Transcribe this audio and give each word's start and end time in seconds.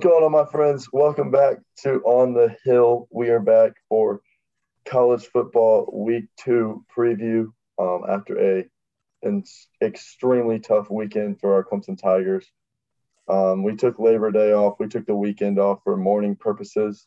What's 0.00 0.08
going 0.08 0.24
on, 0.24 0.32
my 0.32 0.46
friends? 0.46 0.88
Welcome 0.94 1.30
back 1.30 1.58
to 1.82 2.00
On 2.04 2.32
the 2.32 2.56
Hill. 2.64 3.06
We 3.10 3.28
are 3.28 3.38
back 3.38 3.72
for 3.86 4.22
college 4.86 5.26
football 5.26 5.90
week 5.92 6.24
two 6.38 6.86
preview 6.96 7.52
um, 7.78 8.04
after 8.08 8.60
a 8.60 8.64
an 9.22 9.44
extremely 9.82 10.58
tough 10.58 10.88
weekend 10.88 11.38
for 11.38 11.52
our 11.52 11.62
Clemson 11.62 12.00
Tigers. 12.00 12.50
Um, 13.28 13.62
we 13.62 13.76
took 13.76 13.98
Labor 13.98 14.30
Day 14.30 14.54
off. 14.54 14.76
We 14.80 14.88
took 14.88 15.04
the 15.04 15.14
weekend 15.14 15.58
off 15.58 15.80
for 15.84 15.98
mourning 15.98 16.34
purposes. 16.34 17.06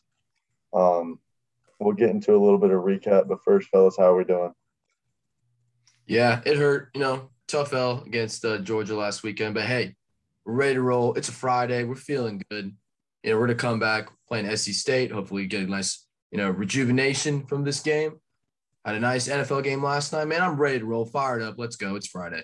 Um, 0.72 1.18
we'll 1.80 1.96
get 1.96 2.10
into 2.10 2.30
a 2.30 2.38
little 2.38 2.58
bit 2.58 2.70
of 2.70 2.80
recap, 2.82 3.26
but 3.26 3.42
first, 3.42 3.70
fellas, 3.70 3.96
how 3.98 4.12
are 4.12 4.16
we 4.16 4.22
doing? 4.22 4.52
Yeah, 6.06 6.42
it 6.46 6.56
hurt. 6.56 6.90
You 6.94 7.00
know, 7.00 7.30
tough 7.48 7.72
L 7.72 8.04
against 8.06 8.44
uh, 8.44 8.58
Georgia 8.58 8.94
last 8.94 9.24
weekend, 9.24 9.54
but 9.54 9.64
hey, 9.64 9.96
ready 10.44 10.74
to 10.74 10.80
roll. 10.80 11.14
It's 11.14 11.28
a 11.28 11.32
Friday. 11.32 11.82
We're 11.82 11.96
feeling 11.96 12.40
good. 12.48 12.76
You 13.24 13.30
know, 13.30 13.38
we're 13.38 13.46
going 13.46 13.56
to 13.56 13.62
come 13.62 13.78
back 13.78 14.10
playing 14.28 14.54
SC 14.54 14.72
State. 14.72 15.10
Hopefully, 15.10 15.46
get 15.46 15.62
a 15.62 15.66
nice, 15.66 16.06
you 16.30 16.36
know, 16.36 16.50
rejuvenation 16.50 17.46
from 17.46 17.64
this 17.64 17.80
game. 17.80 18.20
Had 18.84 18.96
a 18.96 19.00
nice 19.00 19.28
NFL 19.28 19.64
game 19.64 19.82
last 19.82 20.12
night, 20.12 20.26
man. 20.26 20.42
I'm 20.42 20.58
ready 20.58 20.80
to 20.80 20.84
roll. 20.84 21.06
Fired 21.06 21.40
up. 21.40 21.54
Let's 21.56 21.76
go. 21.76 21.96
It's 21.96 22.06
Friday. 22.06 22.42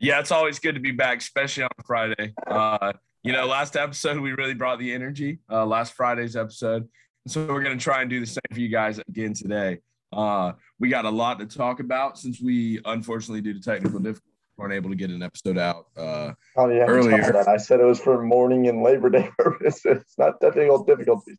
Yeah, 0.00 0.18
it's 0.18 0.32
always 0.32 0.58
good 0.58 0.74
to 0.74 0.80
be 0.80 0.90
back, 0.90 1.18
especially 1.18 1.62
on 1.62 1.70
Friday. 1.86 2.34
Uh, 2.44 2.92
you 3.22 3.32
know, 3.32 3.46
last 3.46 3.76
episode 3.76 4.18
we 4.18 4.32
really 4.32 4.54
brought 4.54 4.80
the 4.80 4.92
energy. 4.92 5.38
Uh, 5.48 5.64
last 5.64 5.92
Friday's 5.92 6.34
episode, 6.34 6.88
so 7.28 7.46
we're 7.46 7.62
gonna 7.62 7.76
try 7.76 8.00
and 8.00 8.10
do 8.10 8.18
the 8.18 8.26
same 8.26 8.40
for 8.52 8.60
you 8.60 8.68
guys 8.68 8.98
again 9.08 9.32
today. 9.32 9.78
Uh, 10.12 10.52
we 10.80 10.88
got 10.88 11.04
a 11.04 11.10
lot 11.10 11.38
to 11.38 11.46
talk 11.46 11.78
about 11.78 12.18
since 12.18 12.40
we 12.40 12.80
unfortunately 12.84 13.40
due 13.40 13.54
to 13.54 13.60
technical 13.60 13.98
difficulties 13.98 14.27
weren't 14.58 14.74
able 14.74 14.90
to 14.90 14.96
get 14.96 15.10
an 15.10 15.22
episode 15.22 15.56
out 15.56 15.86
uh, 15.96 16.32
oh, 16.56 16.68
yeah, 16.68 16.84
earlier. 16.84 17.48
I 17.48 17.56
said 17.56 17.80
it 17.80 17.84
was 17.84 18.00
for 18.00 18.22
morning 18.22 18.68
and 18.68 18.82
Labor 18.82 19.08
Day 19.08 19.30
purposes. 19.38 19.82
It's 19.84 20.18
not 20.18 20.40
technical 20.40 20.84
difficulties. 20.84 21.38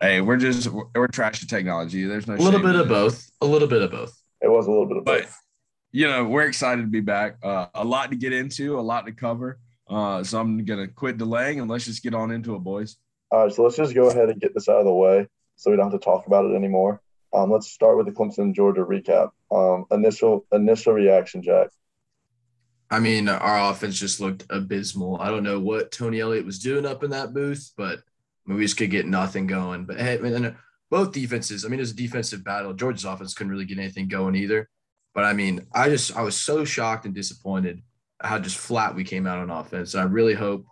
Hey, 0.00 0.20
we're 0.20 0.38
just 0.38 0.68
we're, 0.68 0.84
we're 0.94 1.06
trash 1.06 1.40
to 1.40 1.46
technology. 1.46 2.04
There's 2.04 2.26
no 2.26 2.34
a 2.34 2.36
little 2.36 2.60
bit 2.60 2.74
of 2.74 2.88
both. 2.88 3.30
A 3.40 3.46
little 3.46 3.68
bit 3.68 3.82
of 3.82 3.90
both. 3.90 4.18
It 4.40 4.48
was 4.48 4.66
a 4.66 4.70
little 4.70 4.86
bit 4.86 4.96
of 4.96 5.04
but, 5.04 5.22
both. 5.22 5.36
You 5.92 6.08
know, 6.08 6.24
we're 6.24 6.46
excited 6.46 6.82
to 6.82 6.88
be 6.88 7.00
back. 7.00 7.36
Uh, 7.42 7.66
a 7.74 7.84
lot 7.84 8.10
to 8.10 8.16
get 8.16 8.32
into, 8.32 8.78
a 8.78 8.82
lot 8.82 9.06
to 9.06 9.12
cover. 9.12 9.60
Uh, 9.88 10.24
so 10.24 10.40
I'm 10.40 10.64
gonna 10.64 10.88
quit 10.88 11.18
delaying 11.18 11.60
and 11.60 11.70
let's 11.70 11.84
just 11.84 12.02
get 12.02 12.14
on 12.14 12.30
into 12.30 12.56
it, 12.56 12.60
boys. 12.60 12.96
All 13.30 13.44
right, 13.44 13.52
so 13.52 13.62
let's 13.62 13.76
just 13.76 13.94
go 13.94 14.08
ahead 14.08 14.30
and 14.30 14.40
get 14.40 14.54
this 14.54 14.68
out 14.68 14.78
of 14.78 14.86
the 14.86 14.94
way 14.94 15.28
so 15.56 15.70
we 15.70 15.76
don't 15.76 15.90
have 15.90 16.00
to 16.00 16.04
talk 16.04 16.26
about 16.26 16.46
it 16.46 16.54
anymore. 16.54 17.00
Um, 17.32 17.50
let's 17.50 17.70
start 17.70 17.96
with 17.96 18.06
the 18.06 18.12
Clemson 18.12 18.54
Georgia 18.54 18.82
recap. 18.82 19.30
Um, 19.50 19.86
initial 19.90 20.46
initial 20.52 20.92
reaction, 20.92 21.42
Jack. 21.42 21.68
I 22.94 23.00
mean, 23.00 23.28
our 23.28 23.72
offense 23.72 23.98
just 23.98 24.20
looked 24.20 24.44
abysmal. 24.50 25.20
I 25.20 25.28
don't 25.28 25.42
know 25.42 25.58
what 25.58 25.90
Tony 25.90 26.20
Elliott 26.20 26.46
was 26.46 26.60
doing 26.60 26.86
up 26.86 27.02
in 27.02 27.10
that 27.10 27.34
booth, 27.34 27.72
but 27.76 27.98
I 27.98 28.02
mean, 28.46 28.58
we 28.58 28.64
just 28.64 28.76
could 28.76 28.90
get 28.90 29.06
nothing 29.06 29.48
going. 29.48 29.84
But 29.84 29.98
hey, 29.98 30.14
I 30.16 30.20
mean, 30.20 30.56
both 30.90 31.12
defenses. 31.12 31.64
I 31.64 31.68
mean, 31.68 31.80
it 31.80 31.82
was 31.82 31.90
a 31.90 31.96
defensive 31.96 32.44
battle. 32.44 32.72
Georgia's 32.72 33.04
offense 33.04 33.34
couldn't 33.34 33.50
really 33.50 33.64
get 33.64 33.78
anything 33.78 34.06
going 34.06 34.36
either. 34.36 34.68
But 35.12 35.24
I 35.24 35.32
mean, 35.32 35.66
I 35.74 35.88
just 35.88 36.16
I 36.16 36.22
was 36.22 36.36
so 36.36 36.64
shocked 36.64 37.04
and 37.04 37.14
disappointed 37.14 37.82
how 38.20 38.38
just 38.38 38.58
flat 38.58 38.94
we 38.94 39.02
came 39.02 39.26
out 39.26 39.38
on 39.38 39.50
offense. 39.50 39.96
I 39.96 40.04
really 40.04 40.34
hope, 40.34 40.64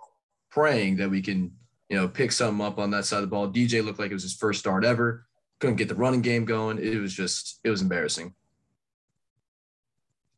praying 0.48 0.98
that 0.98 1.10
we 1.10 1.22
can, 1.22 1.50
you 1.88 1.96
know, 1.96 2.06
pick 2.06 2.30
something 2.30 2.64
up 2.64 2.78
on 2.78 2.92
that 2.92 3.04
side 3.04 3.16
of 3.16 3.22
the 3.22 3.26
ball. 3.28 3.48
DJ 3.48 3.84
looked 3.84 3.98
like 3.98 4.10
it 4.10 4.14
was 4.14 4.22
his 4.22 4.36
first 4.36 4.60
start 4.60 4.84
ever 4.84 5.26
couldn't 5.62 5.76
get 5.76 5.88
the 5.88 5.94
running 5.94 6.22
game 6.22 6.44
going. 6.44 6.78
It 6.78 6.98
was 6.98 7.14
just 7.14 7.60
it 7.62 7.70
was 7.70 7.82
embarrassing. 7.82 8.34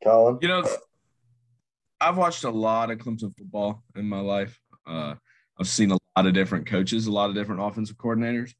Colin, 0.03 0.39
you 0.43 0.49
know, 0.49 0.66
I've 2.04 2.19
watched 2.19 2.44
a 2.44 2.50
lot 2.50 2.91
of 2.91 2.98
Clemson 2.98 3.37
football 3.37 3.82
in 3.97 4.06
my 4.06 4.20
life. 4.20 4.59
Uh, 4.87 5.15
I've 5.59 5.69
seen 5.69 5.91
a 5.91 5.98
lot 6.16 6.26
of 6.26 6.34
different 6.34 6.66
coaches, 6.66 7.06
a 7.06 7.12
lot 7.12 7.31
of 7.31 7.34
different 7.34 7.62
offensive 7.62 7.97
coordinators. 7.97 8.53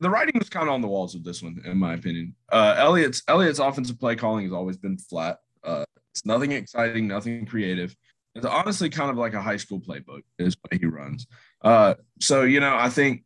The 0.00 0.08
writing 0.08 0.38
was 0.38 0.48
kind 0.48 0.68
of 0.68 0.74
on 0.74 0.80
the 0.80 0.88
walls 0.88 1.14
with 1.14 1.24
this 1.24 1.42
one, 1.42 1.60
in 1.64 1.76
my 1.76 1.94
opinion. 1.94 2.34
Uh, 2.50 2.74
Elliott's 2.78 3.22
Elliott's 3.28 3.58
offensive 3.58 4.00
play 4.00 4.16
calling 4.16 4.44
has 4.44 4.52
always 4.52 4.78
been 4.78 4.96
flat. 4.96 5.38
Uh, 5.62 5.84
it's 6.12 6.24
nothing 6.24 6.52
exciting, 6.52 7.06
nothing 7.06 7.44
creative. 7.44 7.94
It's 8.34 8.46
honestly 8.46 8.88
kind 8.88 9.10
of 9.10 9.16
like 9.16 9.34
a 9.34 9.42
high 9.42 9.58
school 9.58 9.80
playbook 9.80 10.22
is 10.38 10.56
what 10.62 10.80
he 10.80 10.86
runs. 10.86 11.26
Uh, 11.62 11.94
so 12.20 12.42
you 12.42 12.60
know, 12.60 12.74
I 12.74 12.88
think 12.88 13.24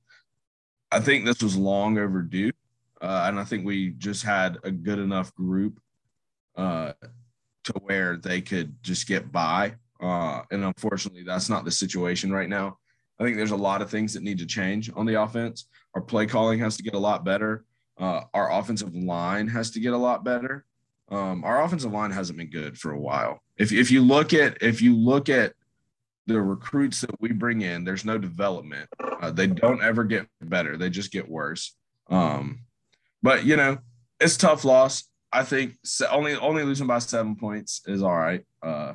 I 0.91 1.01
think 1.01 1.25
this 1.25 1.43
was 1.43 1.57
long 1.57 1.99
overdue. 1.99 2.51
Uh, 3.01 3.27
and 3.29 3.39
I 3.39 3.45
think 3.45 3.65
we 3.65 3.91
just 3.91 4.25
had 4.25 4.59
a 4.65 4.73
good 4.73 4.99
enough 4.99 5.33
group 5.35 5.81
uh, 6.57 6.95
to 7.69 7.81
where 7.85 8.17
they 8.17 8.41
could 8.41 8.75
just 8.83 9.07
get 9.07 9.31
by. 9.31 9.75
Uh, 10.01 10.43
and 10.51 10.65
unfortunately, 10.65 11.23
that's 11.23 11.49
not 11.49 11.65
the 11.65 11.71
situation 11.71 12.33
right 12.33 12.49
now. 12.49 12.79
I 13.19 13.25
think 13.25 13.37
there's 13.37 13.51
a 13.51 13.57
lot 13.57 13.83
of 13.83 13.91
things 13.91 14.15
that 14.15 14.23
need 14.23 14.39
to 14.39 14.47
change 14.47 14.91
on 14.95 15.07
the 15.07 15.21
offense. 15.21 15.67
Our 15.95 16.01
play 16.01 16.27
calling 16.27 16.61
has 16.61 16.77
to 16.77 16.83
get 16.83 16.95
a 16.95 16.99
lot 16.99 17.25
better. 17.25 17.65
Uh, 17.99 18.23
our 18.33 18.53
offensive 18.53 18.95
line 18.95 19.49
has 19.49 19.71
to 19.73 19.81
get 19.81 19.93
a 19.93 19.99
lot 19.99 20.25
better. 20.25 20.65
Um, 21.11 21.43
our 21.43 21.63
offensive 21.63 21.93
line 21.93 22.11
hasn't 22.11 22.39
been 22.39 22.51
good 22.51 22.79
for 22.79 22.93
a 22.93 23.01
while. 23.01 23.43
If, 23.57 23.73
if 23.73 23.91
you 23.91 24.03
look 24.03 24.33
at 24.33 24.63
if 24.63 24.81
you 24.81 24.95
look 24.95 25.29
at 25.29 25.55
the 26.27 26.41
recruits 26.41 27.01
that 27.01 27.21
we 27.21 27.33
bring 27.33 27.63
in, 27.63 27.85
there's 27.85 28.05
no 28.05 28.19
development. 28.19 28.89
Uh, 29.01 29.31
they 29.31 29.47
don't 29.47 29.83
ever 29.83 30.05
get 30.05 30.29
better; 30.41 30.77
they 30.77 30.91
just 30.91 31.11
get 31.11 31.29
worse. 31.29 31.75
Um, 32.09 32.61
but 33.23 33.45
you 33.45 33.57
know, 33.57 33.79
it's 34.21 34.37
tough 34.37 34.65
loss. 34.65 35.05
I 35.33 35.43
think 35.43 35.77
only 36.11 36.35
only 36.35 36.63
losing 36.63 36.87
by 36.87 36.99
seven 37.01 37.37
points 37.37 37.83
is 37.87 38.03
all 38.03 38.17
right. 38.17 38.45
Uh, 38.63 38.95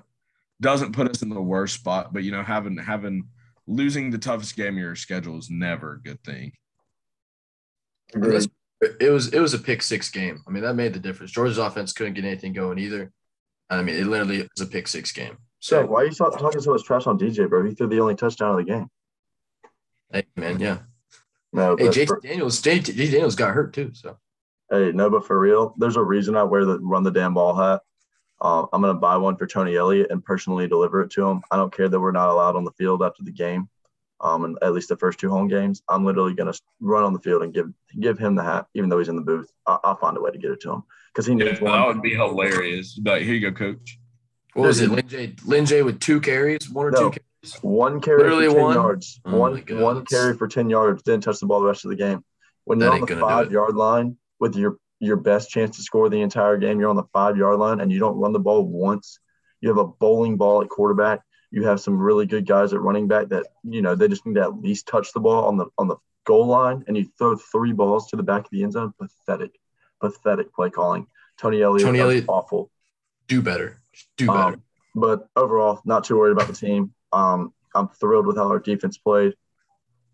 doesn't 0.61 0.94
put 0.94 1.09
us 1.09 1.21
in 1.21 1.29
the 1.29 1.41
worst 1.41 1.75
spot, 1.75 2.13
but 2.13 2.23
you 2.23 2.31
know, 2.31 2.44
having 2.44 2.77
having 2.77 3.27
losing 3.67 4.09
the 4.09 4.17
toughest 4.17 4.55
game 4.55 4.75
of 4.75 4.79
your 4.79 4.95
schedule 4.95 5.38
is 5.38 5.49
never 5.49 5.94
a 5.94 6.01
good 6.01 6.23
thing. 6.23 6.53
It 8.99 9.09
was 9.09 9.33
it 9.33 9.39
was 9.39 9.53
a 9.53 9.59
pick 9.59 9.81
six 9.81 10.09
game. 10.09 10.44
I 10.47 10.51
mean, 10.51 10.63
that 10.63 10.75
made 10.75 10.94
the 10.94 10.99
difference. 10.99 11.31
Georgia's 11.31 11.57
offense 11.57 11.94
couldn't 11.94 12.13
get 12.13 12.25
anything 12.25 12.53
going 12.53 12.79
either. 12.79 13.11
I 13.69 13.81
mean, 13.81 13.95
it 13.95 14.07
literally 14.07 14.47
was 14.55 14.67
a 14.67 14.69
pick 14.69 14.88
six 14.88 15.11
game. 15.11 15.38
So 15.59 15.85
why 15.85 16.01
are 16.01 16.05
you 16.05 16.11
talking 16.11 16.59
so 16.59 16.71
much 16.71 16.83
trash 16.83 17.07
on 17.07 17.17
DJ, 17.17 17.47
bro? 17.47 17.65
He 17.65 17.73
threw 17.73 17.88
the 17.88 18.00
only 18.01 18.15
touchdown 18.15 18.51
of 18.51 18.57
the 18.57 18.71
game. 18.71 18.89
Hey 20.11 20.25
man, 20.35 20.59
yeah. 20.59 20.79
No, 21.53 21.75
hey, 21.77 21.88
JT 21.88 22.21
Daniels, 22.21 22.61
JT 22.61 22.95
Daniels 22.95 23.35
got 23.35 23.53
hurt 23.53 23.73
too. 23.73 23.91
So 23.94 24.17
hey, 24.72 24.91
no, 24.94 25.09
but 25.09 25.25
for 25.25 25.40
real, 25.40 25.74
there's 25.78 25.97
a 25.97 26.03
reason 26.03 26.35
I 26.35 26.44
wear 26.44 26.66
the 26.66 26.79
run 26.79 27.03
the 27.03 27.12
damn 27.12 27.34
ball 27.34 27.56
hat. 27.56 27.81
Uh, 28.41 28.66
I'm 28.74 28.81
gonna 28.81 28.94
buy 28.96 29.18
one 29.18 29.38
for 29.38 29.47
Tony 29.47 29.75
Elliott 29.75 30.12
and 30.12 30.24
personally 30.24 30.68
deliver 30.68 31.01
it 31.01 31.12
to 31.12 31.25
him. 31.25 31.41
I 31.50 31.56
don't 31.56 31.74
care 31.74 31.88
that 31.88 32.00
we're 32.00 32.12
not 32.12 32.29
allowed 32.29 32.56
on 32.56 32.66
the 32.66 32.72
field 32.72 33.01
after 33.01 33.24
the 33.24 33.31
game, 33.31 33.69
um, 34.19 34.44
and 34.44 34.57
at 34.62 34.74
least 34.74 34.90
the 34.90 34.97
first 34.97 35.19
two 35.19 35.29
home 35.29 35.47
games. 35.47 35.81
I'm 35.88 36.03
literally 36.03 36.34
gonna 36.34 36.53
run 36.81 37.03
on 37.03 37.13
the 37.13 37.19
field 37.19 37.44
and 37.44 37.53
give 37.53 37.72
give 38.00 38.19
him 38.19 38.35
the 38.35 38.44
hat, 38.44 38.68
even 38.74 38.90
though 38.90 39.00
he's 39.00 39.09
in 39.09 39.16
the 39.16 39.22
booth. 39.22 39.50
I'll, 39.66 39.79
I'll 39.84 39.96
find 39.96 40.18
a 40.18 40.22
way 40.22 40.31
to 40.31 40.38
get 40.38 40.51
it 40.51 40.62
to 40.62 40.74
him 40.74 40.84
because 41.13 41.25
he 41.25 41.35
needs 41.35 41.59
yeah, 41.59 41.63
one. 41.63 41.80
That 41.80 41.88
would 41.88 42.01
be 42.01 42.16
hilarious. 42.16 43.00
But 43.00 43.22
here 43.22 43.34
you 43.34 43.51
go, 43.51 43.57
coach. 43.57 44.00
What 44.53 44.68
was 44.68 44.81
it? 44.81 44.90
Lyn-J, 44.90 45.35
Lin 45.45 45.66
J 45.66 45.81
with 45.81 46.00
two 46.00 46.22
carries, 46.22 46.69
one 46.69 46.88
or 46.88 46.91
no, 46.91 47.09
two 47.09 47.09
carries? 47.12 47.63
One 47.63 48.01
carry 48.01 48.24
Literally 48.24 48.47
for 48.47 48.53
10 48.53 48.62
one? 48.62 48.75
yards. 48.75 49.22
Oh 49.25 49.38
one 49.38 49.63
one 49.69 50.06
carry 50.06 50.35
for 50.35 50.47
10 50.47 50.69
yards, 50.69 51.01
didn't 51.03 51.24
touch 51.24 51.40
the 51.40 51.45
ball 51.45 51.62
the 51.62 51.68
rest 51.68 51.85
of 51.85 51.90
the 51.90 51.95
game. 51.95 52.24
When 52.66 52.80
you're 52.80 52.91
on 52.91 53.01
the 53.01 53.16
five 53.18 53.51
yard 53.51 53.75
line 53.75 54.18
with 54.43 54.55
your 54.57 54.77
your 54.99 55.15
best 55.15 55.49
chance 55.49 55.77
to 55.77 55.81
score 55.81 56.09
the 56.09 56.21
entire 56.21 56.57
game, 56.57 56.79
you're 56.79 56.89
on 56.89 56.95
the 56.95 57.09
five 57.13 57.37
yard 57.37 57.59
line 57.59 57.79
and 57.79 57.91
you 57.91 57.99
don't 57.99 58.17
run 58.17 58.33
the 58.33 58.39
ball 58.39 58.65
once. 58.65 59.19
You 59.61 59.69
have 59.69 59.77
a 59.77 59.87
bowling 59.87 60.37
ball 60.37 60.61
at 60.61 60.69
quarterback. 60.69 61.21
You 61.49 61.63
have 61.63 61.79
some 61.79 61.97
really 61.97 62.25
good 62.25 62.45
guys 62.45 62.73
at 62.73 62.81
running 62.81 63.07
back 63.07 63.29
that, 63.29 63.45
you 63.63 63.81
know, 63.81 63.95
they 63.95 64.07
just 64.07 64.25
need 64.25 64.35
to 64.35 64.41
at 64.41 64.59
least 64.59 64.88
touch 64.88 65.13
the 65.13 65.19
ball 65.19 65.45
on 65.45 65.57
the 65.57 65.68
on 65.77 65.88
the 65.88 65.95
goal 66.25 66.47
line 66.47 66.83
and 66.88 66.97
you 66.97 67.09
throw 67.18 67.35
three 67.35 67.73
balls 67.73 68.09
to 68.09 68.15
the 68.18 68.23
back 68.23 68.41
of 68.41 68.51
the 68.51 68.63
end 68.63 68.73
zone. 68.73 68.94
Pathetic. 69.00 69.51
Pathetic 70.01 70.53
play 70.53 70.69
calling. 70.69 71.07
Tony 71.39 71.62
Elliott, 71.62 71.85
Tony 71.85 72.00
Elliott 72.00 72.25
awful. 72.27 72.69
Do 73.27 73.41
better 73.41 73.79
do 74.18 74.27
better. 74.27 74.39
Um, 74.39 74.63
but 74.95 75.27
overall, 75.35 75.81
not 75.85 76.03
too 76.03 76.18
worried 76.18 76.33
about 76.33 76.47
the 76.47 76.53
team. 76.53 76.94
Um, 77.12 77.53
I'm 77.75 77.88
thrilled 77.88 78.27
with 78.27 78.38
how 78.38 78.47
our 78.47 78.59
defense 78.59 78.97
played. 78.97 79.33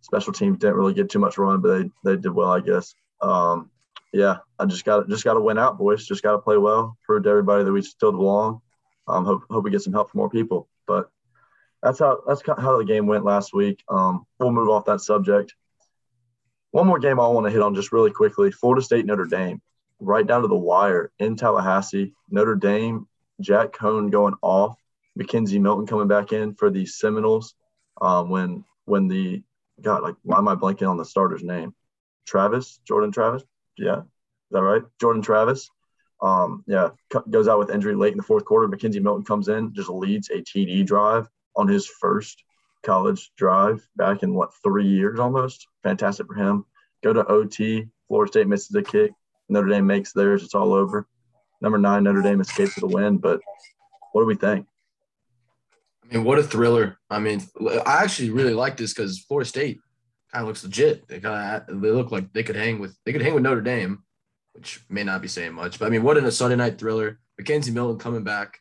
Special 0.01 0.31
teams 0.31 0.59
didn't 0.59 0.75
really 0.75 0.93
get 0.93 1.09
too 1.09 1.19
much 1.19 1.37
run, 1.37 1.61
but 1.61 1.77
they, 1.77 1.91
they 2.05 2.21
did 2.21 2.31
well, 2.31 2.51
I 2.51 2.61
guess. 2.61 2.93
Um, 3.21 3.69
yeah, 4.11 4.37
I 4.57 4.65
just 4.65 4.85
got 4.85 5.07
just 5.07 5.23
got 5.23 5.33
to 5.35 5.41
win 5.41 5.57
out, 5.57 5.77
boys. 5.77 6.05
Just 6.05 6.23
got 6.23 6.31
to 6.31 6.39
play 6.39 6.57
well, 6.57 6.97
prove 7.05 7.23
to 7.23 7.29
everybody 7.29 7.63
that 7.63 7.71
we 7.71 7.81
still 7.81 8.11
belong. 8.11 8.61
Um, 9.07 9.25
hope 9.25 9.43
hope 9.49 9.63
we 9.63 9.71
get 9.71 9.81
some 9.81 9.93
help 9.93 10.11
from 10.11 10.19
more 10.19 10.29
people. 10.29 10.67
But 10.87 11.09
that's 11.81 11.99
how 11.99 12.21
that's 12.27 12.41
how 12.45 12.77
the 12.77 12.85
game 12.85 13.05
went 13.07 13.25
last 13.25 13.53
week. 13.53 13.83
Um, 13.87 14.25
we'll 14.39 14.51
move 14.51 14.69
off 14.69 14.85
that 14.85 15.01
subject. 15.01 15.53
One 16.71 16.87
more 16.87 16.99
game 16.99 17.19
I 17.19 17.27
want 17.27 17.45
to 17.45 17.51
hit 17.51 17.61
on 17.61 17.75
just 17.75 17.91
really 17.91 18.11
quickly: 18.11 18.51
Florida 18.51 18.81
State 18.81 19.05
Notre 19.05 19.25
Dame, 19.25 19.61
right 19.99 20.25
down 20.25 20.41
to 20.41 20.47
the 20.47 20.55
wire 20.55 21.11
in 21.19 21.35
Tallahassee. 21.35 22.13
Notre 22.29 22.55
Dame 22.55 23.07
Jack 23.41 23.73
Coan 23.73 24.11
going 24.11 24.35
off, 24.41 24.75
McKenzie 25.17 25.61
Milton 25.61 25.87
coming 25.87 26.07
back 26.07 26.33
in 26.33 26.55
for 26.55 26.69
the 26.69 26.85
Seminoles. 26.85 27.55
Um, 28.01 28.29
when 28.29 28.65
when 28.85 29.07
the 29.07 29.43
God, 29.81 30.01
like 30.01 30.15
why 30.23 30.37
am 30.37 30.47
I 30.47 30.55
blanking 30.55 30.89
on 30.89 30.97
the 30.97 31.05
starter's 31.05 31.43
name? 31.43 31.73
Travis, 32.25 32.79
Jordan 32.87 33.11
Travis. 33.11 33.43
Yeah, 33.79 33.99
is 33.99 34.51
that 34.51 34.61
right? 34.61 34.83
Jordan 34.99 35.21
Travis. 35.21 35.69
Um, 36.21 36.63
yeah, 36.67 36.89
goes 37.29 37.47
out 37.47 37.59
with 37.59 37.69
injury 37.69 37.95
late 37.95 38.11
in 38.11 38.17
the 38.17 38.23
fourth 38.23 38.43
quarter. 38.43 38.67
McKenzie 38.67 39.01
Milton 39.01 39.23
comes 39.23 39.47
in, 39.47 39.73
just 39.73 39.89
leads 39.89 40.29
a 40.29 40.41
TD 40.41 40.85
drive 40.85 41.27
on 41.55 41.67
his 41.67 41.87
first 41.87 42.43
college 42.83 43.31
drive 43.37 43.87
back 43.95 44.23
in 44.23 44.33
what 44.33 44.51
three 44.61 44.87
years 44.87 45.19
almost. 45.19 45.67
Fantastic 45.83 46.27
for 46.27 46.35
him. 46.35 46.65
Go 47.03 47.13
to 47.13 47.25
OT. 47.27 47.87
Florida 48.07 48.31
State 48.31 48.47
misses 48.47 48.75
a 48.75 48.81
kick. 48.81 49.11
Notre 49.47 49.69
Dame 49.69 49.87
makes 49.87 50.11
theirs. 50.11 50.43
It's 50.43 50.55
all 50.55 50.73
over. 50.73 51.07
Number 51.61 51.77
nine, 51.77 52.03
Notre 52.03 52.21
Dame 52.21 52.41
escapes 52.41 52.75
with 52.75 52.91
a 52.91 52.95
win. 52.95 53.17
But 53.17 53.39
what 54.11 54.21
do 54.21 54.27
we 54.27 54.35
think? 54.35 54.65
I 56.03 56.15
mean, 56.15 56.23
what 56.23 56.39
a 56.39 56.43
thriller! 56.43 56.97
I 57.09 57.19
mean, 57.19 57.43
I 57.85 58.03
actually 58.03 58.31
really 58.31 58.53
like 58.53 58.77
this 58.77 58.93
because 58.93 59.19
Florida 59.19 59.47
State 59.47 59.79
kind 60.31 60.43
of 60.43 60.47
looks 60.47 60.63
legit. 60.63 61.07
They 61.07 61.19
kind 61.19 61.63
of 61.67 61.81
they 61.81 61.91
look 61.91 62.11
like 62.11 62.31
they 62.33 62.43
could 62.43 62.55
hang 62.55 62.79
with 62.79 62.97
they 63.05 63.11
could 63.11 63.21
hang 63.21 63.33
with 63.33 63.43
Notre 63.43 63.61
Dame, 63.61 64.03
which 64.53 64.81
may 64.89 65.03
not 65.03 65.21
be 65.21 65.27
saying 65.27 65.53
much. 65.53 65.79
But 65.79 65.87
I 65.87 65.89
mean, 65.89 66.03
what 66.03 66.17
in 66.17 66.25
a 66.25 66.31
Sunday 66.31 66.55
night 66.55 66.77
thriller? 66.77 67.19
McKenzie 67.39 67.73
Milton 67.73 67.97
coming 67.97 68.23
back. 68.23 68.59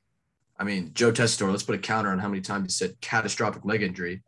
I 0.58 0.64
mean, 0.64 0.90
Joe 0.94 1.12
Tessitore. 1.12 1.50
Let's 1.50 1.62
put 1.62 1.74
a 1.74 1.78
counter 1.78 2.10
on 2.10 2.18
how 2.18 2.28
many 2.28 2.40
times 2.40 2.64
he 2.66 2.70
said 2.70 3.00
catastrophic 3.00 3.64
leg 3.64 3.82
injury. 3.82 4.22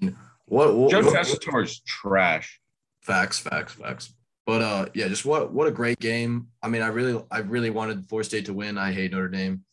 And 0.00 0.16
what, 0.46 0.74
what 0.74 0.90
Joe 0.90 1.02
what, 1.02 1.14
Tessitore's 1.14 1.80
trash. 1.80 2.60
Facts, 3.02 3.38
facts, 3.38 3.74
facts. 3.74 4.14
But 4.46 4.62
uh, 4.62 4.86
yeah, 4.94 5.08
just 5.08 5.24
what 5.24 5.52
what 5.52 5.68
a 5.68 5.70
great 5.70 5.98
game. 6.00 6.48
I 6.62 6.68
mean, 6.68 6.82
I 6.82 6.88
really 6.88 7.22
I 7.30 7.38
really 7.38 7.70
wanted 7.70 8.08
Florida 8.08 8.28
State 8.28 8.46
to 8.46 8.54
win. 8.54 8.78
I 8.78 8.92
hate 8.92 9.12
Notre 9.12 9.28
Dame, 9.28 9.64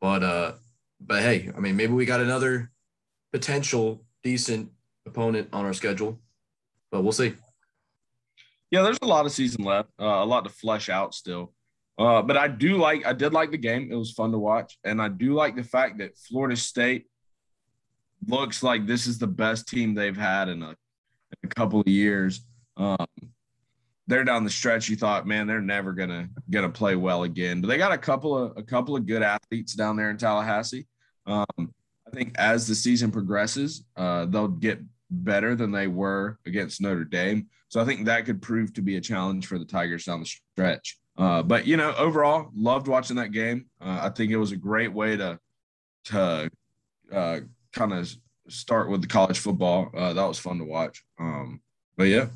but 0.00 0.22
uh, 0.22 0.52
but 1.00 1.22
hey, 1.22 1.50
I 1.56 1.60
mean, 1.60 1.76
maybe 1.76 1.92
we 1.92 2.04
got 2.04 2.20
another 2.20 2.70
potential 3.32 4.04
decent 4.22 4.70
opponent 5.06 5.48
on 5.52 5.64
our 5.64 5.72
schedule, 5.72 6.20
but 6.90 7.02
we'll 7.02 7.12
see. 7.12 7.34
Yeah, 8.70 8.82
there's 8.82 8.98
a 9.02 9.06
lot 9.06 9.26
of 9.26 9.32
season 9.32 9.64
left, 9.64 9.90
uh, 10.00 10.04
a 10.04 10.24
lot 10.24 10.44
to 10.44 10.50
flesh 10.50 10.88
out 10.88 11.14
still. 11.14 11.52
Uh, 11.98 12.22
but 12.22 12.36
I 12.36 12.48
do 12.48 12.78
like, 12.78 13.04
I 13.04 13.12
did 13.12 13.32
like 13.32 13.50
the 13.50 13.58
game. 13.58 13.88
It 13.90 13.96
was 13.96 14.12
fun 14.12 14.32
to 14.32 14.38
watch, 14.38 14.78
and 14.84 15.00
I 15.00 15.08
do 15.08 15.34
like 15.34 15.56
the 15.56 15.64
fact 15.64 15.98
that 15.98 16.16
Florida 16.16 16.56
State 16.56 17.06
looks 18.26 18.62
like 18.62 18.86
this 18.86 19.06
is 19.06 19.18
the 19.18 19.26
best 19.26 19.68
team 19.68 19.94
they've 19.94 20.16
had 20.16 20.48
in 20.48 20.62
a, 20.62 20.70
in 20.70 20.76
a 21.44 21.48
couple 21.48 21.80
of 21.80 21.88
years. 21.88 22.46
Um, 22.76 23.06
they're 24.06 24.24
down 24.24 24.44
the 24.44 24.50
stretch. 24.50 24.88
You 24.88 24.96
thought, 24.96 25.26
man, 25.26 25.46
they're 25.46 25.60
never 25.60 25.92
gonna 25.92 26.28
gonna 26.50 26.68
play 26.68 26.96
well 26.96 27.22
again. 27.22 27.60
But 27.60 27.68
they 27.68 27.78
got 27.78 27.92
a 27.92 27.98
couple 27.98 28.36
of 28.36 28.56
a 28.56 28.62
couple 28.62 28.96
of 28.96 29.06
good 29.06 29.22
athletes 29.22 29.74
down 29.74 29.96
there 29.96 30.10
in 30.10 30.16
Tallahassee. 30.16 30.86
Um, 31.26 31.46
I 32.06 32.10
think 32.12 32.34
as 32.36 32.66
the 32.66 32.74
season 32.74 33.10
progresses, 33.10 33.84
uh, 33.96 34.26
they'll 34.26 34.48
get 34.48 34.80
better 35.12 35.54
than 35.54 35.70
they 35.70 35.86
were 35.86 36.38
against 36.46 36.80
Notre 36.80 37.04
Dame. 37.04 37.48
So 37.68 37.80
I 37.80 37.84
think 37.84 38.06
that 38.06 38.24
could 38.24 38.42
prove 38.42 38.72
to 38.74 38.82
be 38.82 38.96
a 38.96 39.00
challenge 39.00 39.46
for 39.46 39.58
the 39.58 39.64
Tigers 39.64 40.04
down 40.04 40.20
the 40.20 40.26
stretch. 40.26 40.98
Uh, 41.16 41.42
but 41.42 41.66
you 41.66 41.76
know, 41.76 41.94
overall, 41.96 42.50
loved 42.54 42.88
watching 42.88 43.16
that 43.16 43.32
game. 43.32 43.66
Uh, 43.80 44.00
I 44.02 44.08
think 44.08 44.32
it 44.32 44.36
was 44.36 44.52
a 44.52 44.56
great 44.56 44.92
way 44.92 45.16
to 45.16 45.38
to 46.06 46.50
uh, 47.12 47.40
kind 47.72 47.92
of 47.92 48.12
start 48.48 48.90
with 48.90 49.02
the 49.02 49.06
college 49.06 49.38
football. 49.38 49.90
Uh, 49.96 50.12
that 50.14 50.26
was 50.26 50.38
fun 50.38 50.58
to 50.58 50.64
watch. 50.64 51.04
Um, 51.20 51.60
but 51.96 52.04
yeah, 52.04 52.26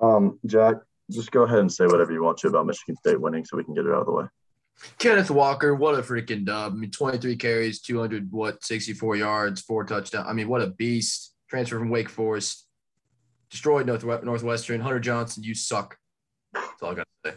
Um, 0.00 0.38
Jack, 0.46 0.76
just 1.10 1.30
go 1.30 1.42
ahead 1.42 1.58
and 1.58 1.72
say 1.72 1.86
whatever 1.86 2.12
you 2.12 2.22
want 2.22 2.38
to 2.38 2.48
about 2.48 2.66
Michigan 2.66 2.96
State 2.96 3.20
winning, 3.20 3.44
so 3.44 3.56
we 3.56 3.64
can 3.64 3.74
get 3.74 3.86
it 3.86 3.92
out 3.92 4.00
of 4.00 4.06
the 4.06 4.12
way. 4.12 4.24
Kenneth 4.98 5.30
Walker, 5.30 5.74
what 5.74 5.94
a 5.94 6.02
freaking 6.02 6.44
dub! 6.44 6.72
I 6.72 6.76
mean, 6.76 6.90
23 6.90 7.36
carries, 7.36 7.80
200 7.80 8.30
what, 8.30 8.64
64 8.64 9.16
yards, 9.16 9.60
four 9.60 9.84
touchdowns. 9.84 10.26
I 10.28 10.32
mean, 10.32 10.48
what 10.48 10.62
a 10.62 10.68
beast! 10.68 11.29
Transfer 11.50 11.78
from 11.78 11.90
Wake 11.90 12.08
Forest, 12.08 12.64
destroyed 13.50 13.86
North 13.86 14.04
Northwestern. 14.04 14.80
Hunter 14.80 15.00
Johnson, 15.00 15.42
you 15.42 15.54
suck. 15.54 15.98
That's 16.54 16.82
all 16.82 16.92
I 16.92 16.94
got 16.94 17.08
to 17.24 17.36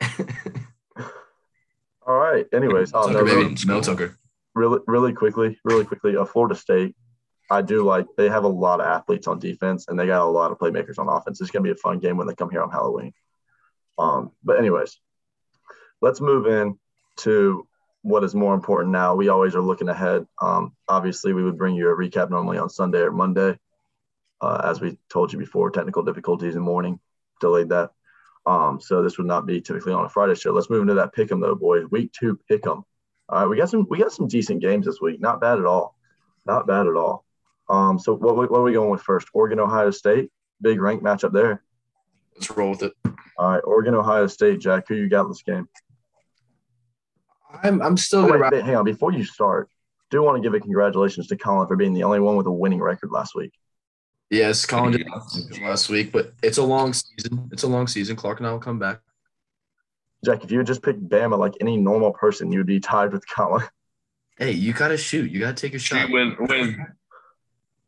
say. 0.00 0.24
All 2.06 2.16
right. 2.16 2.46
Anyways, 2.52 2.92
Tucker, 2.92 3.12
no, 3.12 3.24
baby. 3.24 3.56
Smell 3.56 3.82
Tucker. 3.82 4.16
really, 4.54 4.80
really 4.86 5.12
quickly, 5.12 5.58
really 5.64 5.84
quickly, 5.84 6.16
uh, 6.16 6.24
Florida 6.24 6.54
State. 6.54 6.96
I 7.50 7.62
do 7.62 7.84
like 7.84 8.06
they 8.16 8.28
have 8.28 8.44
a 8.44 8.48
lot 8.48 8.80
of 8.80 8.86
athletes 8.86 9.26
on 9.26 9.38
defense 9.38 9.86
and 9.88 9.98
they 9.98 10.06
got 10.06 10.22
a 10.22 10.24
lot 10.24 10.52
of 10.52 10.58
playmakers 10.58 10.98
on 10.98 11.08
offense. 11.08 11.40
It's 11.40 11.50
gonna 11.50 11.62
be 11.64 11.70
a 11.70 11.76
fun 11.76 11.98
game 11.98 12.16
when 12.16 12.26
they 12.26 12.34
come 12.34 12.50
here 12.50 12.62
on 12.62 12.70
Halloween. 12.70 13.12
Um, 13.98 14.30
but 14.42 14.58
anyways, 14.58 14.98
let's 16.00 16.20
move 16.20 16.46
in 16.46 16.78
to 17.18 17.66
what 18.02 18.24
is 18.24 18.34
more 18.34 18.54
important 18.54 18.92
now. 18.92 19.14
We 19.14 19.28
always 19.28 19.54
are 19.54 19.62
looking 19.62 19.88
ahead. 19.88 20.26
Um, 20.40 20.74
obviously, 20.88 21.32
we 21.32 21.44
would 21.44 21.58
bring 21.58 21.74
you 21.74 21.90
a 21.90 21.96
recap 21.96 22.30
normally 22.30 22.58
on 22.58 22.70
Sunday 22.70 23.00
or 23.00 23.12
Monday. 23.12 23.58
Uh, 24.40 24.60
as 24.64 24.80
we 24.80 24.96
told 25.10 25.32
you 25.32 25.38
before, 25.38 25.70
technical 25.70 26.02
difficulties 26.02 26.54
in 26.54 26.62
the 26.62 26.64
morning 26.64 26.98
delayed 27.40 27.68
that. 27.70 27.90
Um, 28.46 28.80
so 28.80 29.02
this 29.02 29.18
would 29.18 29.26
not 29.26 29.46
be 29.46 29.60
typically 29.60 29.92
on 29.92 30.04
a 30.04 30.08
Friday 30.08 30.34
show. 30.34 30.52
Let's 30.52 30.70
move 30.70 30.82
into 30.82 30.94
that 30.94 31.14
pick'em 31.14 31.42
though, 31.42 31.54
boys. 31.54 31.84
Week 31.90 32.10
two 32.12 32.38
pick'em. 32.50 32.84
All 33.28 33.40
right, 33.40 33.46
we 33.46 33.58
got 33.58 33.68
some 33.68 33.86
we 33.90 33.98
got 33.98 34.12
some 34.12 34.28
decent 34.28 34.60
games 34.62 34.86
this 34.86 35.00
week. 35.00 35.20
Not 35.20 35.40
bad 35.40 35.58
at 35.58 35.66
all. 35.66 35.94
Not 36.46 36.66
bad 36.66 36.86
at 36.86 36.96
all. 36.96 37.24
Um, 37.68 37.98
so 37.98 38.16
what, 38.16 38.34
what 38.34 38.50
are 38.50 38.62
we 38.62 38.72
going 38.72 38.90
with 38.90 39.02
first? 39.02 39.28
Oregon, 39.34 39.60
Ohio 39.60 39.90
State, 39.90 40.30
big 40.60 40.80
rank 40.80 41.02
matchup 41.02 41.32
there. 41.32 41.62
Let's 42.34 42.50
roll 42.50 42.70
with 42.70 42.82
it. 42.82 42.92
All 43.36 43.50
right, 43.50 43.62
Oregon, 43.64 43.94
Ohio 43.94 44.26
State. 44.26 44.60
Jack, 44.60 44.88
who 44.88 44.94
you 44.94 45.08
got 45.08 45.24
in 45.24 45.28
this 45.28 45.42
game? 45.42 45.68
I'm 47.62 47.82
I'm 47.82 47.96
still 47.96 48.22
gonna 48.22 48.32
wait, 48.32 48.40
wrap. 48.40 48.52
wait, 48.52 48.64
hang 48.64 48.76
on. 48.76 48.84
Before 48.84 49.12
you 49.12 49.24
start, 49.24 49.68
do 50.10 50.22
want 50.22 50.36
to 50.36 50.42
give 50.42 50.54
a 50.54 50.60
congratulations 50.60 51.26
to 51.28 51.36
Colin 51.36 51.66
for 51.68 51.76
being 51.76 51.94
the 51.94 52.04
only 52.04 52.20
one 52.20 52.36
with 52.36 52.46
a 52.46 52.50
winning 52.50 52.80
record 52.80 53.10
last 53.10 53.34
week. 53.34 53.52
Yes, 54.30 54.64
Colin 54.64 54.92
did 54.92 55.06
last 55.60 55.88
week, 55.88 56.12
but 56.12 56.32
it's 56.42 56.58
a 56.58 56.62
long 56.62 56.92
season. 56.92 57.48
It's 57.52 57.64
a 57.64 57.66
long 57.68 57.88
season. 57.88 58.14
Clark 58.16 58.38
and 58.38 58.46
I 58.46 58.52
will 58.52 58.60
come 58.60 58.78
back. 58.78 59.00
Jack, 60.24 60.44
if 60.44 60.50
you 60.50 60.58
had 60.58 60.66
just 60.66 60.82
picked 60.82 61.08
Bama 61.08 61.38
like 61.38 61.54
any 61.60 61.76
normal 61.76 62.12
person, 62.12 62.52
you'd 62.52 62.66
be 62.66 62.78
tied 62.78 63.12
with 63.12 63.24
Colin. 63.28 63.64
Hey, 64.38 64.52
you 64.52 64.72
gotta 64.72 64.96
shoot. 64.96 65.30
You 65.30 65.40
gotta 65.40 65.54
take 65.54 65.74
a 65.74 65.78
shot. 65.78 66.10
with 66.10 66.34
with 66.38 66.76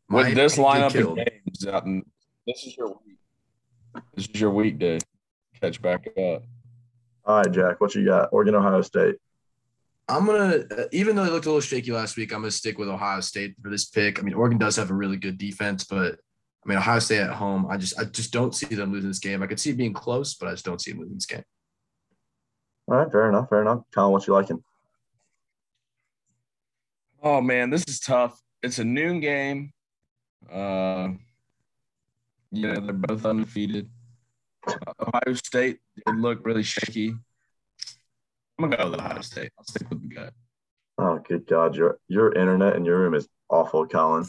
My 0.09 0.25
with 0.25 0.35
this 0.35 0.57
pick 0.57 0.65
lineup 0.65 1.11
of 1.11 1.17
games, 1.17 1.67
uh, 1.67 1.81
this 2.47 2.65
is 2.65 2.77
your 2.77 2.89
week. 2.89 3.19
This 4.15 4.29
is 4.29 4.41
your 4.41 4.51
weekday. 4.51 4.99
Catch 5.61 5.81
back 5.81 6.09
up. 6.09 6.43
All 7.25 7.37
right, 7.37 7.51
Jack, 7.51 7.81
what 7.81 7.95
you 7.95 8.05
got? 8.05 8.31
Oregon, 8.33 8.55
Ohio 8.55 8.83
State. 8.83 9.17
I'm 10.09 10.27
gonna, 10.27 10.65
uh, 10.71 10.85
even 10.93 11.17
though 11.17 11.25
they 11.25 11.31
looked 11.31 11.47
a 11.47 11.49
little 11.49 11.61
shaky 11.61 11.93
last 11.93 12.17
week, 12.17 12.33
I'm 12.33 12.41
gonna 12.41 12.51
stick 12.51 12.79
with 12.79 12.89
Ohio 12.89 13.21
State 13.21 13.55
for 13.63 13.71
this 13.71 13.87
pick. 13.87 14.19
I 14.19 14.23
mean, 14.23 14.35
Oregon 14.35 14.59
does 14.59 14.77
have 14.77 14.91
a 14.91 14.95
really 14.95 15.17
good 15.17 15.39
defense, 15.39 15.85
but 15.85 16.19
I 16.65 16.69
mean, 16.69 16.79
Ohio 16.79 16.99
State 16.99 17.21
at 17.21 17.31
home, 17.31 17.67
I 17.71 17.77
just, 17.77 17.99
I 17.99 18.05
just 18.05 18.33
don't 18.33 18.55
see 18.55 18.67
them 18.67 18.93
losing 18.93 19.11
this 19.11 19.19
game. 19.19 19.43
I 19.43 19.47
could 19.47 19.59
see 19.59 19.71
it 19.71 19.77
being 19.77 19.93
close, 19.93 20.35
but 20.35 20.49
I 20.49 20.53
just 20.53 20.65
don't 20.65 20.81
see 20.81 20.93
them 20.93 21.01
losing 21.01 21.17
this 21.17 21.27
game. 21.27 21.43
All 22.89 22.97
right, 22.97 23.11
fair 23.11 23.29
enough, 23.29 23.49
fair 23.49 23.63
enough. 23.63 23.83
Colin, 23.95 24.13
what 24.13 24.27
you 24.27 24.33
liking? 24.33 24.63
Oh 27.23 27.41
man, 27.41 27.71
this 27.71 27.85
is 27.87 28.01
tough. 28.01 28.41
It's 28.63 28.79
a 28.81 28.85
noon 28.85 29.21
game. 29.21 29.73
Uh, 30.53 31.11
yeah, 32.51 32.75
they're 32.81 32.93
both 32.93 33.25
undefeated. 33.25 33.89
Uh, 34.67 34.75
Ohio 35.01 35.35
State 35.35 35.79
did 36.05 36.17
look 36.17 36.45
really 36.45 36.65
shaky. 36.65 37.15
I'm 38.59 38.65
gonna 38.71 38.77
go 38.77 38.91
with 38.91 39.01
Ohio 39.01 39.21
State. 39.23 39.51
I'll 39.59 39.65
stick 39.65 39.89
with 39.91 40.03
the 40.09 40.15
gut. 40.15 40.33
Oh, 40.99 41.19
good 41.27 41.47
God, 41.47 41.75
your 41.75 41.99
your 42.09 42.33
internet 42.33 42.77
in 42.77 42.85
your 42.85 42.99
room 42.99 43.15
is 43.15 43.29
awful, 43.49 43.87
Colin. 43.87 44.27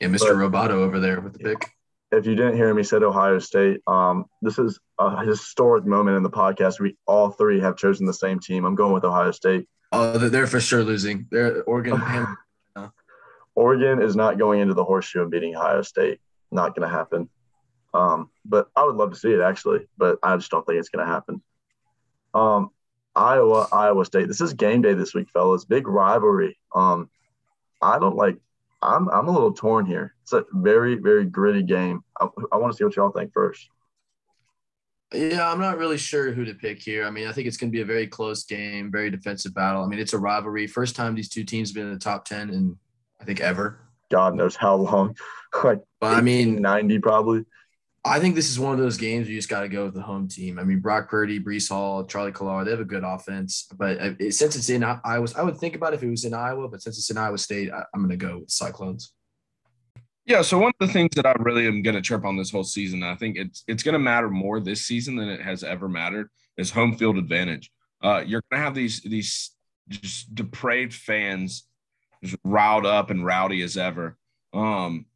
Yeah, 0.00 0.08
Mr. 0.08 0.34
Roboto 0.36 0.70
over 0.70 1.00
there 1.00 1.20
with 1.20 1.34
the 1.34 1.38
pick. 1.40 1.70
If 2.12 2.26
you 2.26 2.34
didn't 2.36 2.56
hear 2.56 2.72
me 2.72 2.82
said 2.84 3.02
Ohio 3.02 3.38
State, 3.40 3.80
um, 3.88 4.26
this 4.40 4.58
is 4.58 4.78
a 5.00 5.24
historic 5.24 5.84
moment 5.84 6.16
in 6.16 6.22
the 6.22 6.30
podcast. 6.30 6.78
We 6.78 6.96
all 7.06 7.30
three 7.30 7.60
have 7.60 7.76
chosen 7.76 8.06
the 8.06 8.14
same 8.14 8.38
team. 8.38 8.64
I'm 8.64 8.76
going 8.76 8.92
with 8.92 9.04
Ohio 9.04 9.32
State. 9.32 9.68
Oh, 9.92 10.16
they're- 10.18 10.46
for 10.46 10.60
sure 10.60 10.84
losing. 10.84 11.26
They're 11.30 11.62
Oregon. 11.64 12.00
Oregon 13.56 14.02
is 14.02 14.16
not 14.16 14.38
going 14.38 14.60
into 14.60 14.74
the 14.74 14.84
horseshoe 14.84 15.22
and 15.22 15.30
beating 15.30 15.54
Ohio 15.56 15.82
State. 15.82 16.20
Not 16.50 16.74
going 16.76 16.88
to 16.88 16.94
happen. 16.94 17.28
Um, 17.92 18.30
but 18.44 18.68
I 18.74 18.84
would 18.84 18.96
love 18.96 19.10
to 19.12 19.16
see 19.18 19.30
it 19.32 19.40
actually, 19.40 19.86
but 19.96 20.18
I 20.22 20.36
just 20.36 20.50
don't 20.50 20.66
think 20.66 20.78
it's 20.80 20.88
going 20.88 21.06
to 21.06 21.12
happen. 21.12 21.40
Um, 22.34 22.70
Iowa, 23.16 23.68
Iowa 23.72 24.04
State. 24.04 24.28
This 24.28 24.40
is 24.40 24.54
game 24.54 24.82
day 24.82 24.94
this 24.94 25.14
week, 25.14 25.28
fellas. 25.30 25.64
Big 25.64 25.86
rivalry. 25.86 26.58
Um, 26.74 27.08
I 27.80 27.98
don't 27.98 28.16
like. 28.16 28.36
I'm 28.82 29.08
I'm 29.08 29.28
a 29.28 29.32
little 29.32 29.52
torn 29.52 29.86
here. 29.86 30.14
It's 30.22 30.32
a 30.32 30.44
very 30.52 30.96
very 30.96 31.24
gritty 31.24 31.62
game. 31.62 32.02
I, 32.20 32.28
I 32.52 32.56
want 32.56 32.72
to 32.72 32.76
see 32.76 32.84
what 32.84 32.96
y'all 32.96 33.10
think 33.10 33.32
first. 33.32 33.68
Yeah, 35.12 35.48
I'm 35.50 35.60
not 35.60 35.78
really 35.78 35.96
sure 35.96 36.32
who 36.32 36.44
to 36.44 36.54
pick 36.54 36.82
here. 36.82 37.06
I 37.06 37.10
mean, 37.10 37.28
I 37.28 37.32
think 37.32 37.46
it's 37.46 37.56
going 37.56 37.70
to 37.70 37.76
be 37.76 37.82
a 37.82 37.86
very 37.86 38.06
close 38.06 38.44
game, 38.44 38.90
very 38.90 39.10
defensive 39.10 39.54
battle. 39.54 39.84
I 39.84 39.86
mean, 39.86 40.00
it's 40.00 40.12
a 40.12 40.18
rivalry. 40.18 40.66
First 40.66 40.96
time 40.96 41.14
these 41.14 41.28
two 41.28 41.44
teams 41.44 41.70
have 41.70 41.74
been 41.74 41.86
in 41.86 41.92
the 41.92 42.00
top 42.00 42.24
10 42.24 42.50
in, 42.50 42.76
I 43.20 43.24
think, 43.24 43.40
ever. 43.40 43.78
God 44.10 44.34
knows 44.34 44.56
how 44.56 44.74
long. 44.74 45.16
like 45.64 45.80
But 46.00 46.14
I 46.14 46.20
mean, 46.20 46.60
90 46.60 46.98
probably. 46.98 47.44
I 48.06 48.20
think 48.20 48.34
this 48.34 48.50
is 48.50 48.60
one 48.60 48.74
of 48.74 48.80
those 48.80 48.98
games 48.98 49.28
you 49.28 49.36
just 49.36 49.48
got 49.48 49.60
to 49.60 49.68
go 49.68 49.86
with 49.86 49.94
the 49.94 50.02
home 50.02 50.28
team. 50.28 50.58
I 50.58 50.64
mean, 50.64 50.80
Brock 50.80 51.08
Purdy, 51.08 51.40
Breece 51.40 51.70
Hall, 51.70 52.04
Charlie 52.04 52.32
Kolar, 52.32 52.64
they 52.64 52.70
have 52.70 52.80
a 52.80 52.84
good 52.84 53.02
offense. 53.02 53.66
But 53.74 53.98
uh, 53.98 54.12
it, 54.18 54.32
since 54.32 54.56
it's 54.56 54.68
in 54.68 54.84
Iowa, 54.84 55.26
I 55.36 55.42
would 55.42 55.56
think 55.56 55.74
about 55.74 55.94
if 55.94 56.02
it 56.02 56.10
was 56.10 56.26
in 56.26 56.34
Iowa, 56.34 56.68
but 56.68 56.82
since 56.82 56.98
it's 56.98 57.10
in 57.10 57.16
Iowa 57.16 57.38
State, 57.38 57.70
I, 57.72 57.82
I'm 57.94 58.00
going 58.00 58.10
to 58.10 58.16
go 58.16 58.40
with 58.40 58.50
Cyclones. 58.50 59.12
Yeah, 60.26 60.42
so 60.42 60.58
one 60.58 60.72
of 60.78 60.86
the 60.86 60.92
things 60.92 61.10
that 61.16 61.26
I 61.26 61.34
really 61.38 61.66
am 61.66 61.82
going 61.82 61.96
to 61.96 62.02
trip 62.02 62.24
on 62.24 62.36
this 62.36 62.50
whole 62.50 62.64
season, 62.64 63.02
I 63.02 63.14
think 63.14 63.36
it's 63.36 63.62
it's 63.68 63.82
going 63.82 63.94
to 63.94 63.98
matter 63.98 64.30
more 64.30 64.60
this 64.60 64.86
season 64.86 65.16
than 65.16 65.28
it 65.28 65.40
has 65.40 65.62
ever 65.62 65.88
mattered, 65.88 66.28
is 66.56 66.70
home 66.70 66.96
field 66.96 67.18
advantage. 67.18 67.70
Uh, 68.02 68.22
you're 68.26 68.42
going 68.50 68.60
to 68.60 68.64
have 68.64 68.74
these 68.74 69.00
these 69.02 69.50
just 69.88 70.34
depraved 70.34 70.94
fans 70.94 71.64
just 72.22 72.36
riled 72.42 72.86
up 72.86 73.10
and 73.10 73.24
rowdy 73.24 73.62
as 73.62 73.76
ever. 73.76 74.16
Um, 74.52 75.06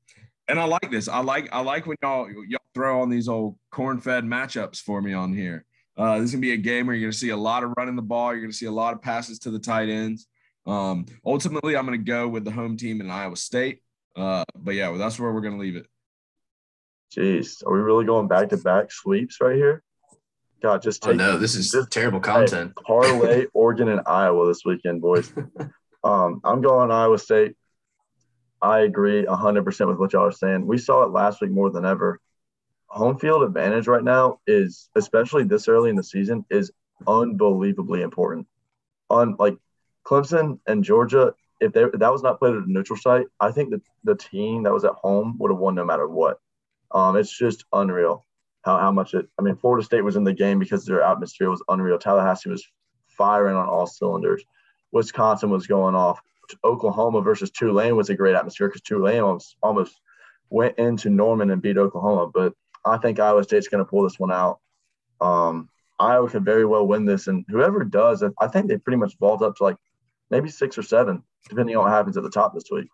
and 0.49 0.59
I 0.59 0.65
like 0.65 0.91
this. 0.91 1.09
I 1.09 1.21
like 1.21 1.49
I 1.53 1.61
like 1.61 1.87
when 1.87 1.97
y'all 2.03 2.29
y'all 2.47 2.61
throw 2.75 3.03
on 3.03 3.11
these 3.11 3.29
old 3.29 3.57
corn-fed 3.71 4.25
matchups 4.25 4.81
for 4.81 5.01
me 5.03 5.13
on 5.13 5.33
here. 5.33 5.65
Uh, 5.97 6.19
this 6.19 6.27
is 6.27 6.33
gonna 6.33 6.41
be 6.41 6.53
a 6.53 6.57
game 6.57 6.87
where 6.87 6.97
you're 6.97 7.09
gonna 7.09 7.13
see 7.13 7.31
a 7.31 7.37
lot 7.37 7.65
of 7.65 7.73
running 7.77 7.97
the 7.97 8.03
ball. 8.03 8.33
You're 8.33 8.43
gonna 8.43 8.53
see 8.53 8.67
a 8.67 8.73
lot 8.73 8.95
of 8.95 9.03
passes 9.03 9.39
to 9.41 9.51
the 9.51 9.59
tight 9.59 9.89
ends. 9.89 10.27
Um, 10.67 11.07
ultimately, 11.25 11.77
I'm 11.77 11.85
gonna 11.85 11.99
go 11.99 12.29
with 12.29 12.45
the 12.45 12.51
home 12.51 12.77
team 12.77 13.01
in 13.01 13.11
Iowa 13.11 13.37
State. 13.37 13.83
Uh, 14.17 14.45
but 14.57 14.75
yeah, 14.75 14.89
well, 14.89 14.99
that's 14.99 15.19
where 15.19 15.33
we're 15.33 15.41
gonna 15.41 15.59
leave 15.59 15.77
it. 15.77 15.87
Jeez, 17.17 17.65
are 17.67 17.73
we 17.73 17.81
really 17.81 18.05
going 18.05 18.29
back 18.29 18.51
to 18.51 18.57
back 18.57 18.93
sweeps 18.93 19.41
right 19.41 19.57
here? 19.57 19.83
God, 20.63 20.83
just 20.83 21.03
take. 21.03 21.13
Oh 21.13 21.17
no, 21.17 21.39
this 21.39 21.55
is 21.55 21.71
just, 21.71 21.91
terrible 21.91 22.21
content. 22.21 22.73
Hey, 22.77 22.83
parlay 22.85 23.47
Oregon 23.55 23.89
and 23.89 24.03
Iowa 24.07 24.47
this 24.47 24.63
weekend, 24.65 25.01
boys. 25.01 25.33
um, 26.05 26.41
I'm 26.45 26.61
going 26.61 26.91
Iowa 26.91 27.19
State. 27.19 27.55
I 28.61 28.81
agree 28.81 29.25
100% 29.25 29.89
with 29.89 29.99
what 29.99 30.13
y'all 30.13 30.27
are 30.27 30.33
saying. 30.33 30.67
We 30.67 30.79
saw 30.79 31.03
it 31.03 31.13
last 31.13 31.41
week 31.41 31.51
more 31.51 31.71
than 31.71 31.85
ever. 31.85 32.21
Home 32.89 33.19
field 33.19 33.43
advantage 33.43 33.87
right 33.87 34.03
now 34.03 34.41
is, 34.47 34.89
especially 34.97 35.45
this 35.45 35.69
early 35.69 35.91
in 35.91 35.97
the 35.97 36.03
season, 36.03 36.45
is 36.51 36.73
unbelievably 37.07 38.03
important. 38.03 38.47
On 39.11 39.37
like 39.39 39.57
Clemson 40.05 40.59
and 40.67 40.83
Georgia, 40.83 41.35
if, 41.61 41.73
they, 41.73 41.85
that 41.93 42.13
was 42.13 42.23
not 42.23 42.39
played 42.39 42.55
at 42.55 42.63
a 42.63 42.73
neutral 42.73 42.99
site, 42.99 43.27
I 43.41 43.51
think 43.51 43.71
that 43.71 43.83
the 44.05 44.15
team 44.15 44.63
that 44.65 44.73
was 44.73 44.85
at 44.85 44.93
home 44.93 45.37
would 45.39 45.51
have 45.51 45.59
won 45.59 45.75
no 45.75 45.85
matter 45.85 46.09
what. 46.09 46.41
Um, 46.91 47.17
it's 47.17 47.37
just 47.37 47.65
unreal 47.73 48.25
how, 48.63 48.79
how 48.79 48.93
much 48.93 49.15
it. 49.15 49.29
I 49.39 49.43
mean, 49.43 49.57
Florida 49.57 49.85
State 49.85 50.05
was 50.05 50.17
in 50.17 50.25
the 50.25 50.33
game 50.33 50.59
because 50.59 50.85
their 50.85 51.03
atmosphere 51.03 51.51
was 51.51 51.63
unreal. 51.69 51.99
Tallahassee 51.99 52.51
was 52.51 52.67
firing 53.07 53.57
on 53.57 53.69
all 53.69 53.87
cylinders. 53.87 54.45
Wisconsin 54.93 55.51
was 55.51 55.67
going 55.67 55.95
off. 55.95 56.21
Oklahoma 56.65 57.21
versus 57.21 57.51
Tulane 57.51 57.97
was 57.97 58.11
a 58.11 58.15
great 58.15 58.35
atmosphere 58.35 58.69
because 58.69 58.83
Tulane 58.83 59.21
almost, 59.21 59.57
almost 59.63 60.01
went 60.51 60.79
into 60.79 61.11
Norman 61.11 61.51
and 61.51 61.63
beat 61.63 61.79
Oklahoma. 61.79 62.31
But 62.33 62.55
I 62.85 62.99
think 62.99 63.19
Iowa 63.19 63.45
State's 63.45 63.69
going 63.69 63.85
to 63.85 63.89
pull 63.89 64.03
this 64.03 64.19
one 64.19 64.33
out. 64.33 64.61
Um, 65.21 65.69
Iowa 65.99 66.29
could 66.29 66.45
very 66.45 66.65
well 66.65 66.87
win 66.87 67.05
this, 67.05 67.27
and 67.27 67.45
whoever 67.49 67.85
does, 67.85 68.23
I 68.41 68.47
think 68.47 68.69
they 68.69 68.79
pretty 68.79 68.99
much 68.99 69.19
vault 69.19 69.43
up 69.43 69.57
to 69.57 69.65
like 69.65 69.77
maybe 70.31 70.49
six 70.49 70.79
or 70.79 70.83
seven, 70.83 71.25
depending 71.49 71.77
on 71.77 71.85
what 71.85 71.93
happens 71.93 72.17
at 72.17 72.23
the 72.23 72.31
top 72.31 72.55
this 72.55 72.71
week. 72.71 72.89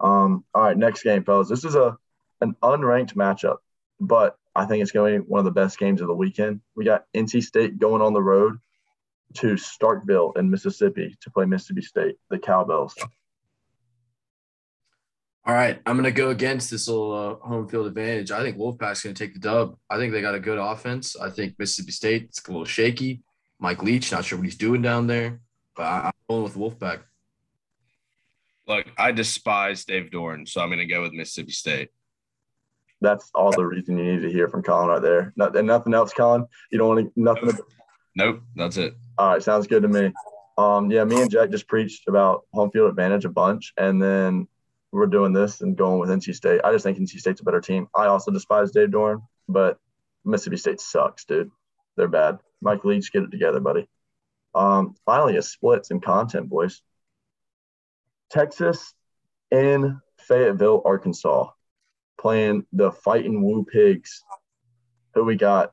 Um, 0.00 0.44
all 0.52 0.62
right, 0.62 0.76
next 0.76 1.02
game, 1.02 1.24
fellas. 1.24 1.48
This 1.48 1.64
is 1.64 1.76
a 1.76 1.96
an 2.40 2.56
unranked 2.62 3.14
matchup, 3.14 3.58
but 4.00 4.36
I 4.54 4.66
think 4.66 4.82
it's 4.82 4.90
going 4.90 5.14
to 5.14 5.20
be 5.20 5.26
one 5.26 5.38
of 5.38 5.44
the 5.44 5.50
best 5.52 5.78
games 5.78 6.00
of 6.00 6.08
the 6.08 6.14
weekend. 6.14 6.60
We 6.74 6.84
got 6.84 7.04
NC 7.14 7.42
State 7.42 7.78
going 7.78 8.02
on 8.02 8.12
the 8.12 8.22
road 8.22 8.58
to 9.34 9.54
Starkville 9.54 10.36
in 10.36 10.50
Mississippi 10.50 11.16
to 11.20 11.30
play 11.30 11.44
Mississippi 11.44 11.82
State, 11.82 12.16
the 12.30 12.38
Cowbells. 12.38 12.94
All 15.46 15.54
right, 15.54 15.78
I'm 15.84 15.96
going 15.96 16.04
to 16.04 16.10
go 16.10 16.30
against 16.30 16.70
this 16.70 16.88
little 16.88 17.12
uh, 17.12 17.46
home 17.46 17.68
field 17.68 17.86
advantage. 17.86 18.30
I 18.30 18.42
think 18.42 18.56
Wolfpack's 18.56 19.02
going 19.02 19.14
to 19.14 19.24
take 19.24 19.34
the 19.34 19.40
dub. 19.40 19.76
I 19.90 19.98
think 19.98 20.12
they 20.12 20.22
got 20.22 20.34
a 20.34 20.40
good 20.40 20.58
offense. 20.58 21.16
I 21.16 21.28
think 21.28 21.58
Mississippi 21.58 21.92
State's 21.92 22.42
a 22.48 22.50
little 22.50 22.64
shaky. 22.64 23.22
Mike 23.58 23.82
Leach, 23.82 24.10
not 24.10 24.24
sure 24.24 24.38
what 24.38 24.46
he's 24.46 24.56
doing 24.56 24.80
down 24.80 25.06
there, 25.06 25.40
but 25.76 25.82
I, 25.82 26.06
am 26.06 26.12
going 26.28 26.44
with 26.44 26.54
Wolfpack. 26.54 27.00
Look, 28.66 28.86
I 28.96 29.12
despise 29.12 29.84
Dave 29.84 30.10
Doeren, 30.10 30.48
so 30.48 30.62
I'm 30.62 30.68
going 30.68 30.78
to 30.78 30.86
go 30.86 31.02
with 31.02 31.12
Mississippi 31.12 31.52
State 31.52 31.90
that's 33.04 33.30
all 33.34 33.52
the 33.52 33.64
reason 33.64 33.98
you 33.98 34.04
need 34.04 34.22
to 34.22 34.32
hear 34.32 34.48
from 34.48 34.62
Colin 34.62 34.88
right 34.88 35.02
there. 35.02 35.32
Not, 35.36 35.56
and 35.56 35.66
nothing 35.66 35.94
else, 35.94 36.12
Colin. 36.12 36.46
You 36.70 36.78
don't 36.78 36.88
want 36.88 37.14
to, 37.14 37.20
nothing. 37.20 37.46
Nope. 37.46 37.68
nope, 38.16 38.42
that's 38.56 38.76
it. 38.76 38.94
All 39.16 39.28
right, 39.28 39.42
sounds 39.42 39.66
good 39.66 39.82
to 39.82 39.88
me. 39.88 40.12
Um, 40.56 40.90
yeah, 40.90 41.04
me 41.04 41.20
and 41.20 41.30
Jack 41.30 41.50
just 41.50 41.68
preached 41.68 42.08
about 42.08 42.46
home 42.52 42.70
field 42.70 42.90
advantage 42.90 43.24
a 43.24 43.28
bunch, 43.28 43.72
and 43.76 44.00
then 44.02 44.48
we're 44.92 45.06
doing 45.06 45.32
this 45.32 45.60
and 45.60 45.76
going 45.76 45.98
with 45.98 46.10
NC 46.10 46.34
State. 46.34 46.60
I 46.64 46.72
just 46.72 46.84
think 46.84 46.98
NC 46.98 47.18
State's 47.18 47.40
a 47.40 47.44
better 47.44 47.60
team. 47.60 47.88
I 47.94 48.06
also 48.06 48.30
despise 48.30 48.70
Dave 48.70 48.90
Doeren, 48.90 49.22
but 49.48 49.78
Mississippi 50.24 50.56
State 50.56 50.80
sucks, 50.80 51.24
dude. 51.24 51.50
They're 51.96 52.08
bad. 52.08 52.38
Mike 52.60 52.84
Leach, 52.84 53.12
get 53.12 53.24
it 53.24 53.30
together, 53.30 53.60
buddy. 53.60 53.88
Um, 54.54 54.94
finally, 55.04 55.36
a 55.36 55.42
splits 55.42 55.90
in 55.90 56.00
content, 56.00 56.48
boys. 56.48 56.80
Texas 58.30 58.94
in 59.50 60.00
Fayetteville, 60.18 60.82
Arkansas 60.84 61.50
playing 62.18 62.66
the 62.72 62.90
Fighting 62.90 63.42
Woo 63.42 63.64
Pigs. 63.64 64.24
Who 65.14 65.24
we 65.24 65.36
got? 65.36 65.72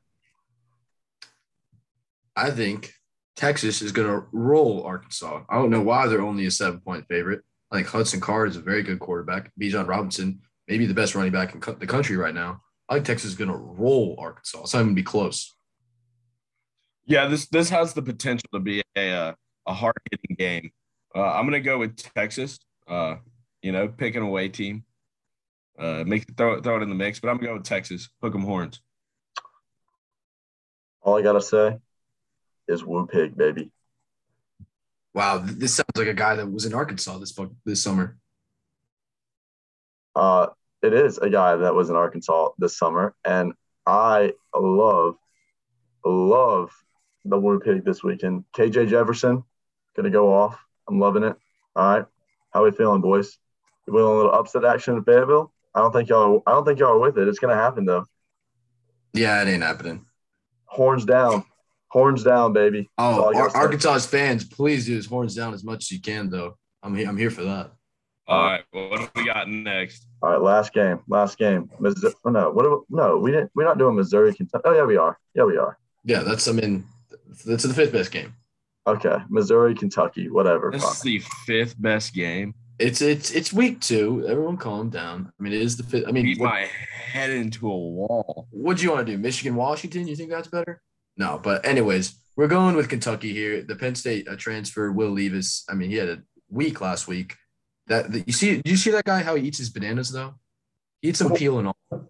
I 2.36 2.50
think 2.50 2.94
Texas 3.36 3.82
is 3.82 3.92
going 3.92 4.08
to 4.08 4.26
roll 4.32 4.84
Arkansas. 4.84 5.44
I 5.48 5.56
don't 5.56 5.70
know 5.70 5.80
why 5.80 6.06
they're 6.06 6.22
only 6.22 6.46
a 6.46 6.50
seven 6.50 6.80
point 6.80 7.06
favorite. 7.08 7.42
I 7.70 7.76
think 7.76 7.88
Hudson 7.88 8.20
Card 8.20 8.50
is 8.50 8.56
a 8.56 8.60
very 8.60 8.82
good 8.82 8.98
quarterback. 8.98 9.50
Bijan 9.60 9.88
Robinson, 9.88 10.40
maybe 10.68 10.86
the 10.86 10.94
best 10.94 11.14
running 11.14 11.32
back 11.32 11.54
in 11.54 11.60
the 11.78 11.86
country 11.86 12.16
right 12.16 12.34
now. 12.34 12.60
I 12.88 12.94
think 12.94 13.06
Texas 13.06 13.30
is 13.30 13.36
going 13.36 13.50
to 13.50 13.56
roll 13.56 14.16
Arkansas. 14.18 14.60
It's 14.62 14.74
not 14.74 14.80
even 14.80 14.88
gonna 14.88 14.96
be 14.96 15.02
close. 15.02 15.54
Yeah, 17.06 17.26
this 17.26 17.46
this 17.48 17.70
has 17.70 17.94
the 17.94 18.02
potential 18.02 18.48
to 18.52 18.60
be 18.60 18.82
a 18.96 19.10
uh, 19.10 19.34
a, 19.66 19.70
a 19.70 19.74
hard 19.74 19.96
hitting 20.10 20.36
game. 20.38 20.70
Uh, 21.14 21.32
I'm 21.32 21.44
going 21.48 21.52
to 21.52 21.60
go 21.60 21.78
with 21.78 21.96
Texas. 21.96 22.58
Uh, 22.86 23.16
you 23.62 23.72
know, 23.72 23.88
picking 23.88 24.22
a 24.22 24.26
away 24.26 24.48
team. 24.48 24.84
Uh, 25.78 26.04
make 26.06 26.26
throw 26.36 26.60
throw 26.60 26.76
it 26.76 26.82
in 26.82 26.88
the 26.88 26.94
mix, 26.94 27.18
but 27.18 27.28
I'm 27.28 27.36
gonna 27.36 27.48
go 27.48 27.54
with 27.54 27.64
Texas. 27.64 28.10
Hook 28.22 28.34
'em 28.34 28.42
horns. 28.42 28.80
All 31.00 31.18
I 31.18 31.22
gotta 31.22 31.40
say 31.40 31.78
is 32.72 32.84
Woo 32.84 33.06
Pig, 33.06 33.36
baby. 33.36 33.70
Wow, 35.14 35.38
this 35.44 35.74
sounds 35.74 35.96
like 35.96 36.08
a 36.08 36.14
guy 36.14 36.36
that 36.36 36.50
was 36.50 36.64
in 36.64 36.74
Arkansas 36.74 37.18
this 37.18 37.32
book 37.32 37.52
this 37.64 37.82
summer. 37.82 38.16
Uh, 40.16 40.48
it 40.82 40.94
is 40.94 41.18
a 41.18 41.28
guy 41.28 41.56
that 41.56 41.74
was 41.74 41.90
in 41.90 41.96
Arkansas 41.96 42.50
this 42.58 42.78
summer, 42.78 43.14
and 43.24 43.52
I 43.86 44.32
love, 44.54 45.16
love 46.04 46.72
the 47.24 47.38
Woo 47.38 47.60
Pig 47.60 47.84
this 47.84 48.02
weekend. 48.02 48.44
KJ 48.56 48.88
Jefferson 48.88 49.44
gonna 49.94 50.10
go 50.10 50.32
off. 50.32 50.58
I'm 50.88 50.98
loving 50.98 51.24
it. 51.24 51.36
All 51.76 51.96
right, 51.96 52.06
how 52.52 52.64
we 52.64 52.70
feeling, 52.70 53.02
boys? 53.02 53.38
You 53.86 53.92
willing 53.92 54.14
a 54.14 54.16
little 54.16 54.32
upset 54.32 54.64
action 54.64 54.96
in 54.96 55.04
Fayetteville? 55.04 55.52
I 55.74 55.80
don't 55.80 55.92
think 55.92 56.08
y'all. 56.08 56.42
I 56.46 56.52
don't 56.52 56.64
think 56.64 56.78
y'all 56.78 56.92
are 56.92 56.98
with 56.98 57.18
it. 57.18 57.28
It's 57.28 57.38
gonna 57.38 57.54
happen 57.54 57.84
though. 57.84 58.06
Yeah, 59.12 59.42
it 59.42 59.48
ain't 59.48 59.62
happening. 59.62 60.06
Horns 60.64 61.04
down, 61.04 61.44
horns 61.92 62.24
down, 62.24 62.54
baby. 62.54 62.88
Oh, 62.96 63.32
Ar- 63.34 63.54
Arkansas 63.54 63.98
fans, 64.00 64.44
please 64.44 64.86
do 64.86 64.94
his 64.94 65.06
horns 65.06 65.34
down 65.34 65.52
as 65.52 65.62
much 65.62 65.84
as 65.84 65.90
you 65.90 66.00
can, 66.00 66.30
though. 66.30 66.56
I'm 66.82 66.96
here. 66.96 67.08
I'm 67.08 67.16
here 67.16 67.30
for 67.30 67.44
that. 67.44 67.70
All 68.26 68.44
right. 68.44 68.64
Well, 68.72 68.88
what 68.90 69.00
do 69.00 69.20
we 69.20 69.26
got 69.26 69.48
next? 69.48 70.06
All 70.22 70.30
right, 70.30 70.40
last 70.40 70.72
game. 70.72 71.00
Last 71.06 71.38
game. 71.38 71.70
Missouri, 71.78 72.14
oh, 72.24 72.30
no, 72.30 72.50
what? 72.50 72.64
We, 72.64 72.96
no, 72.96 73.18
we 73.18 73.30
didn't. 73.30 73.50
We're 73.54 73.64
not 73.64 73.78
doing 73.78 73.94
Missouri, 73.94 74.34
Kentucky. 74.34 74.62
Oh 74.64 74.74
yeah, 74.74 74.84
we 74.84 74.96
are. 74.96 75.18
Yeah, 75.34 75.44
we 75.44 75.58
are. 75.58 75.78
Yeah, 76.04 76.20
that's. 76.20 76.48
I 76.48 76.52
mean, 76.52 76.84
that's 77.44 77.64
the 77.64 77.74
fifth 77.74 77.92
best 77.92 78.10
game. 78.10 78.34
Okay, 78.86 79.18
Missouri, 79.28 79.74
Kentucky, 79.74 80.28
whatever. 80.28 80.70
This 80.72 80.82
is 80.82 81.00
the 81.02 81.18
fifth 81.46 81.80
best 81.80 82.14
game. 82.14 82.54
It's 82.78 83.02
it's 83.02 83.30
it's 83.32 83.52
week 83.52 83.80
two. 83.80 84.26
Everyone 84.26 84.56
calm 84.56 84.88
down. 84.88 85.32
I 85.38 85.42
mean, 85.42 85.52
it 85.52 85.60
is 85.60 85.76
the 85.76 85.84
fifth. 85.84 86.08
I 86.08 86.10
mean, 86.10 86.24
beat 86.24 86.40
what, 86.40 86.50
my 86.50 86.68
head 87.12 87.30
into 87.30 87.70
a 87.70 87.76
wall. 87.76 88.48
What 88.50 88.78
do 88.78 88.82
you 88.82 88.90
want 88.90 89.06
to 89.06 89.12
do? 89.12 89.18
Michigan, 89.18 89.54
Washington? 89.54 90.08
You 90.08 90.16
think 90.16 90.30
that's 90.30 90.48
better? 90.48 90.80
No, 91.16 91.38
but 91.42 91.66
anyways, 91.66 92.14
we're 92.36 92.48
going 92.48 92.76
with 92.76 92.88
Kentucky 92.88 93.32
here. 93.32 93.62
The 93.62 93.76
Penn 93.76 93.94
State 93.94 94.28
uh, 94.28 94.36
transfer, 94.36 94.90
Will 94.90 95.10
Levis. 95.10 95.64
I 95.68 95.74
mean, 95.74 95.90
he 95.90 95.96
had 95.96 96.08
a 96.08 96.22
week 96.50 96.80
last 96.80 97.06
week. 97.06 97.36
That, 97.88 98.12
that 98.12 98.26
you 98.26 98.32
see, 98.32 98.62
do 98.62 98.70
you 98.70 98.76
see 98.76 98.90
that 98.92 99.04
guy 99.04 99.22
how 99.22 99.34
he 99.34 99.46
eats 99.46 99.58
his 99.58 99.70
bananas 99.70 100.10
though? 100.10 100.34
He 101.00 101.08
eats 101.08 101.18
them 101.18 101.34
peel 101.34 101.58
and 101.58 101.68
all. 101.68 102.08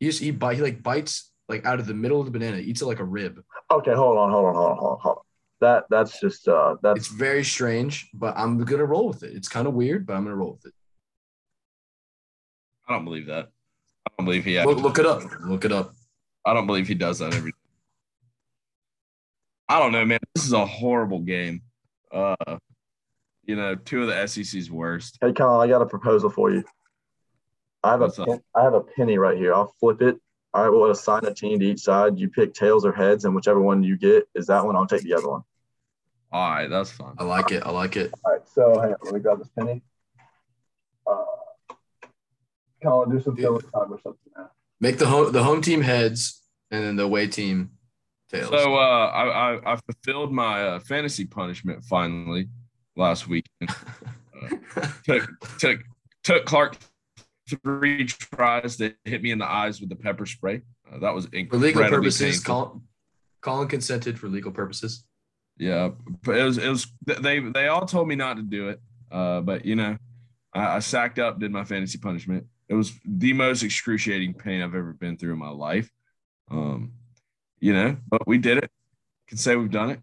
He 0.00 0.06
just 0.06 0.20
he 0.20 0.30
bite 0.32 0.56
he 0.56 0.62
like 0.62 0.82
bites 0.82 1.30
like 1.48 1.64
out 1.64 1.78
of 1.78 1.86
the 1.86 1.94
middle 1.94 2.18
of 2.18 2.26
the 2.26 2.32
banana, 2.32 2.58
eats 2.58 2.82
it 2.82 2.86
like 2.86 2.98
a 2.98 3.04
rib. 3.04 3.42
Okay, 3.70 3.94
hold 3.94 4.18
on, 4.18 4.30
hold 4.30 4.46
on, 4.46 4.54
hold 4.54 4.70
on, 4.70 4.76
hold 4.76 4.92
on. 4.92 4.98
Hold 5.00 5.16
on 5.18 5.22
that 5.64 5.84
that's 5.88 6.20
just 6.20 6.46
uh 6.46 6.76
that's 6.82 6.98
it's 6.98 7.08
very 7.08 7.44
strange, 7.44 8.10
but 8.12 8.36
I'm 8.36 8.62
gonna 8.64 8.84
roll 8.84 9.08
with 9.08 9.22
it. 9.22 9.34
It's 9.34 9.48
kind 9.48 9.66
of 9.66 9.74
weird, 9.74 10.06
but 10.06 10.14
I'm 10.14 10.24
gonna 10.24 10.36
roll 10.36 10.52
with 10.52 10.66
it. 10.66 10.74
I 12.86 12.92
don't 12.92 13.04
believe 13.04 13.26
that. 13.26 13.48
I 14.06 14.10
don't 14.18 14.26
believe 14.26 14.44
he. 14.44 14.60
Look, 14.62 14.78
look 14.78 14.98
it 14.98 15.06
up. 15.06 15.22
Look 15.40 15.64
it 15.64 15.72
up. 15.72 15.94
I 16.44 16.52
don't 16.52 16.66
believe 16.66 16.86
he 16.86 16.94
does 16.94 17.20
that 17.20 17.34
every. 17.34 17.52
I 19.68 19.78
don't 19.78 19.92
know, 19.92 20.04
man. 20.04 20.18
This 20.34 20.44
is 20.44 20.52
a 20.52 20.66
horrible 20.66 21.20
game. 21.20 21.62
Uh, 22.12 22.58
you 23.44 23.56
know, 23.56 23.74
two 23.74 24.02
of 24.02 24.08
the 24.08 24.26
SEC's 24.26 24.70
worst. 24.70 25.18
Hey, 25.20 25.32
Colin, 25.32 25.68
I 25.68 25.70
got 25.72 25.82
a 25.82 25.86
proposal 25.86 26.30
for 26.30 26.50
you. 26.50 26.64
I 27.82 27.92
have 27.92 28.00
What's 28.00 28.18
a 28.18 28.24
pen, 28.24 28.40
I 28.54 28.62
have 28.62 28.74
a 28.74 28.80
penny 28.80 29.18
right 29.18 29.36
here. 29.36 29.54
I'll 29.54 29.74
flip 29.80 30.00
it. 30.00 30.18
I 30.54 30.68
will 30.68 30.90
assign 30.90 31.24
a 31.24 31.34
team 31.34 31.58
to 31.58 31.66
each 31.66 31.80
side. 31.80 32.18
You 32.18 32.28
pick 32.28 32.54
tails 32.54 32.84
or 32.84 32.92
heads, 32.92 33.24
and 33.24 33.34
whichever 33.34 33.60
one 33.60 33.82
you 33.82 33.96
get 33.96 34.28
is 34.34 34.46
that 34.46 34.64
one. 34.64 34.76
I'll 34.76 34.86
take 34.86 35.02
the 35.02 35.14
other 35.14 35.28
one. 35.28 35.42
All 36.32 36.50
right, 36.50 36.68
that's 36.68 36.90
fun. 36.90 37.14
I 37.18 37.24
like 37.24 37.50
it. 37.52 37.64
I 37.64 37.70
like 37.70 37.96
it. 37.96 38.12
All 38.24 38.32
right, 38.32 38.42
so 38.48 38.80
hang 38.80 38.92
on, 38.92 38.96
let 39.04 39.14
me 39.14 39.20
grab 39.20 39.38
this 39.38 39.48
penny. 39.58 39.82
Uh, 41.06 41.24
Colin, 42.82 43.10
do 43.10 43.20
some 43.20 43.36
filling 43.36 43.60
time 43.60 43.92
or 43.92 44.00
something 44.00 44.32
now. 44.36 44.50
Make 44.80 44.98
the 44.98 45.06
home 45.06 45.32
the 45.32 45.42
home 45.42 45.60
team 45.60 45.80
heads 45.80 46.42
and 46.70 46.82
then 46.84 46.96
the 46.96 47.04
away 47.04 47.26
team 47.26 47.70
tails. 48.34 48.50
So 48.50 48.76
uh, 48.76 48.78
I, 48.78 49.54
I, 49.54 49.72
I 49.72 49.76
fulfilled 49.76 50.32
my 50.32 50.62
uh, 50.62 50.80
fantasy 50.80 51.24
punishment 51.24 51.84
finally 51.84 52.48
last 52.96 53.28
week. 53.28 53.48
Uh, 54.76 54.86
took 55.04 55.30
took 55.58 55.80
took 56.22 56.44
Clark 56.44 56.76
three 57.48 58.04
tries 58.04 58.76
to 58.76 58.94
hit 59.04 59.22
me 59.22 59.30
in 59.30 59.38
the 59.38 59.50
eyes 59.50 59.80
with 59.80 59.88
the 59.88 59.96
pepper 59.96 60.26
spray. 60.26 60.60
Uh, 60.92 60.98
that 60.98 61.14
was 61.14 61.26
incredible. 61.26 61.60
For 61.60 61.66
legal 61.66 61.88
purposes. 61.88 62.42
Colin, 62.42 62.82
Colin 63.40 63.68
consented 63.68 64.18
for 64.18 64.28
legal 64.28 64.52
purposes. 64.52 65.04
Yeah, 65.56 65.90
but 66.22 66.36
it 66.36 66.42
was 66.42 66.58
it 66.58 66.68
was 66.68 66.86
they 67.06 67.38
they 67.38 67.68
all 67.68 67.86
told 67.86 68.08
me 68.08 68.16
not 68.16 68.36
to 68.36 68.42
do 68.42 68.68
it. 68.70 68.80
Uh, 69.10 69.40
but 69.40 69.64
you 69.64 69.76
know, 69.76 69.96
I, 70.52 70.76
I 70.76 70.78
sacked 70.80 71.18
up, 71.18 71.38
did 71.38 71.52
my 71.52 71.64
fantasy 71.64 71.98
punishment. 71.98 72.46
It 72.68 72.74
was 72.74 72.92
the 73.04 73.32
most 73.32 73.62
excruciating 73.62 74.34
pain 74.34 74.62
I've 74.62 74.74
ever 74.74 74.92
been 74.92 75.16
through 75.16 75.34
in 75.34 75.38
my 75.38 75.50
life. 75.50 75.90
Um, 76.50 76.92
you 77.64 77.72
know, 77.72 77.96
but 78.08 78.26
we 78.26 78.36
did 78.36 78.58
it. 78.58 78.70
Can 79.26 79.38
say 79.38 79.56
we've 79.56 79.70
done 79.70 79.88
it. 79.90 80.00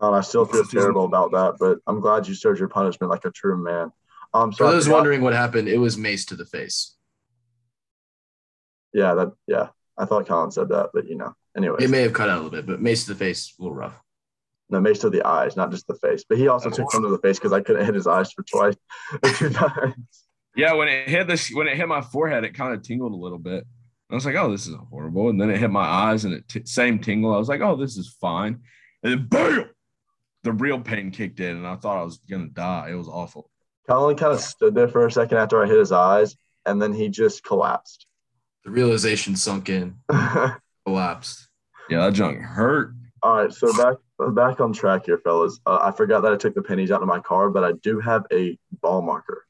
Colin, 0.00 0.14
I 0.14 0.22
still 0.22 0.46
feel 0.46 0.64
terrible 0.64 1.04
about 1.04 1.32
that, 1.32 1.56
but 1.60 1.78
I'm 1.86 2.00
glad 2.00 2.26
you 2.26 2.34
served 2.34 2.58
your 2.58 2.68
punishment 2.68 3.10
like 3.10 3.26
a 3.26 3.30
true 3.30 3.62
man. 3.62 3.90
Um, 4.32 4.52
so 4.52 4.58
For 4.58 4.66
I 4.68 4.70
those 4.72 4.84
forgot- 4.84 4.96
wondering 4.96 5.20
what 5.20 5.34
happened, 5.34 5.68
it 5.68 5.76
was 5.78 5.98
mace 5.98 6.24
to 6.26 6.36
the 6.36 6.46
face. 6.46 6.94
yeah, 8.94 9.14
that 9.14 9.32
yeah, 9.46 9.68
I 9.98 10.06
thought 10.06 10.26
Colin 10.26 10.50
said 10.50 10.70
that, 10.70 10.90
but 10.94 11.06
you 11.06 11.16
know, 11.16 11.34
anyway, 11.56 11.76
It 11.80 11.90
may 11.90 12.00
have 12.02 12.12
cut 12.14 12.30
out 12.30 12.38
a 12.40 12.42
little 12.42 12.50
bit, 12.50 12.66
but 12.66 12.80
mace 12.80 13.04
to 13.04 13.12
the 13.12 13.18
face, 13.18 13.54
a 13.58 13.62
little 13.62 13.74
rough. 13.76 14.00
no, 14.70 14.80
mace 14.80 15.00
to 15.00 15.10
the 15.10 15.26
eyes, 15.26 15.56
not 15.56 15.70
just 15.70 15.86
the 15.86 15.94
face. 15.96 16.24
But 16.26 16.38
he 16.38 16.48
also 16.48 16.70
took 16.70 16.90
some 16.90 17.02
to 17.02 17.08
the 17.10 17.18
face 17.18 17.38
because 17.38 17.52
I 17.52 17.60
couldn't 17.60 17.84
hit 17.84 17.94
his 17.94 18.06
eyes 18.06 18.32
for 18.32 18.42
twice, 18.44 18.76
two 19.36 19.50
times. 19.50 19.94
Yeah, 20.56 20.72
when 20.72 20.88
it 20.88 21.08
hit 21.08 21.28
this, 21.28 21.50
when 21.52 21.68
it 21.68 21.76
hit 21.76 21.86
my 21.86 22.00
forehead, 22.00 22.42
it 22.42 22.52
kind 22.54 22.74
of 22.74 22.82
tingled 22.82 23.12
a 23.12 23.16
little 23.16 23.38
bit. 23.38 23.64
I 24.10 24.14
was 24.14 24.24
like, 24.24 24.36
"Oh, 24.36 24.50
this 24.50 24.66
is 24.66 24.74
horrible." 24.90 25.28
And 25.28 25.40
then 25.40 25.50
it 25.50 25.58
hit 25.58 25.70
my 25.70 25.84
eyes, 25.84 26.24
and 26.24 26.34
it 26.34 26.48
t- 26.48 26.62
same 26.64 26.98
tingle. 26.98 27.34
I 27.34 27.38
was 27.38 27.48
like, 27.48 27.60
"Oh, 27.60 27.76
this 27.76 27.96
is 27.96 28.16
fine." 28.20 28.62
And 29.02 29.12
then 29.12 29.26
bam, 29.28 29.70
the 30.44 30.52
real 30.52 30.80
pain 30.80 31.10
kicked 31.10 31.40
in, 31.40 31.56
and 31.56 31.66
I 31.66 31.76
thought 31.76 31.98
I 31.98 32.04
was 32.04 32.18
gonna 32.18 32.48
die. 32.48 32.88
It 32.90 32.94
was 32.94 33.08
awful. 33.08 33.50
Colin 33.86 34.16
kind 34.16 34.32
of 34.32 34.40
stood 34.40 34.74
there 34.74 34.88
for 34.88 35.06
a 35.06 35.12
second 35.12 35.38
after 35.38 35.62
I 35.62 35.66
hit 35.66 35.78
his 35.78 35.92
eyes, 35.92 36.36
and 36.66 36.80
then 36.80 36.92
he 36.92 37.08
just 37.08 37.42
collapsed. 37.44 38.06
The 38.64 38.70
realization 38.70 39.36
sunk 39.36 39.68
in, 39.68 39.96
collapsed. 40.86 41.48
Yeah, 41.88 42.04
that 42.06 42.12
junk 42.12 42.40
hurt. 42.40 42.94
All 43.22 43.36
right, 43.36 43.52
so 43.52 43.72
back 43.76 43.96
back 44.34 44.60
on 44.60 44.72
track 44.72 45.06
here, 45.06 45.18
fellas. 45.18 45.58
Uh, 45.66 45.78
I 45.82 45.90
forgot 45.92 46.22
that 46.22 46.32
I 46.32 46.36
took 46.36 46.54
the 46.54 46.62
pennies 46.62 46.90
out 46.90 47.02
of 47.02 47.08
my 47.08 47.20
car, 47.20 47.50
but 47.50 47.64
I 47.64 47.72
do 47.82 48.00
have 48.00 48.24
a 48.32 48.58
ball 48.80 49.02
marker 49.02 49.46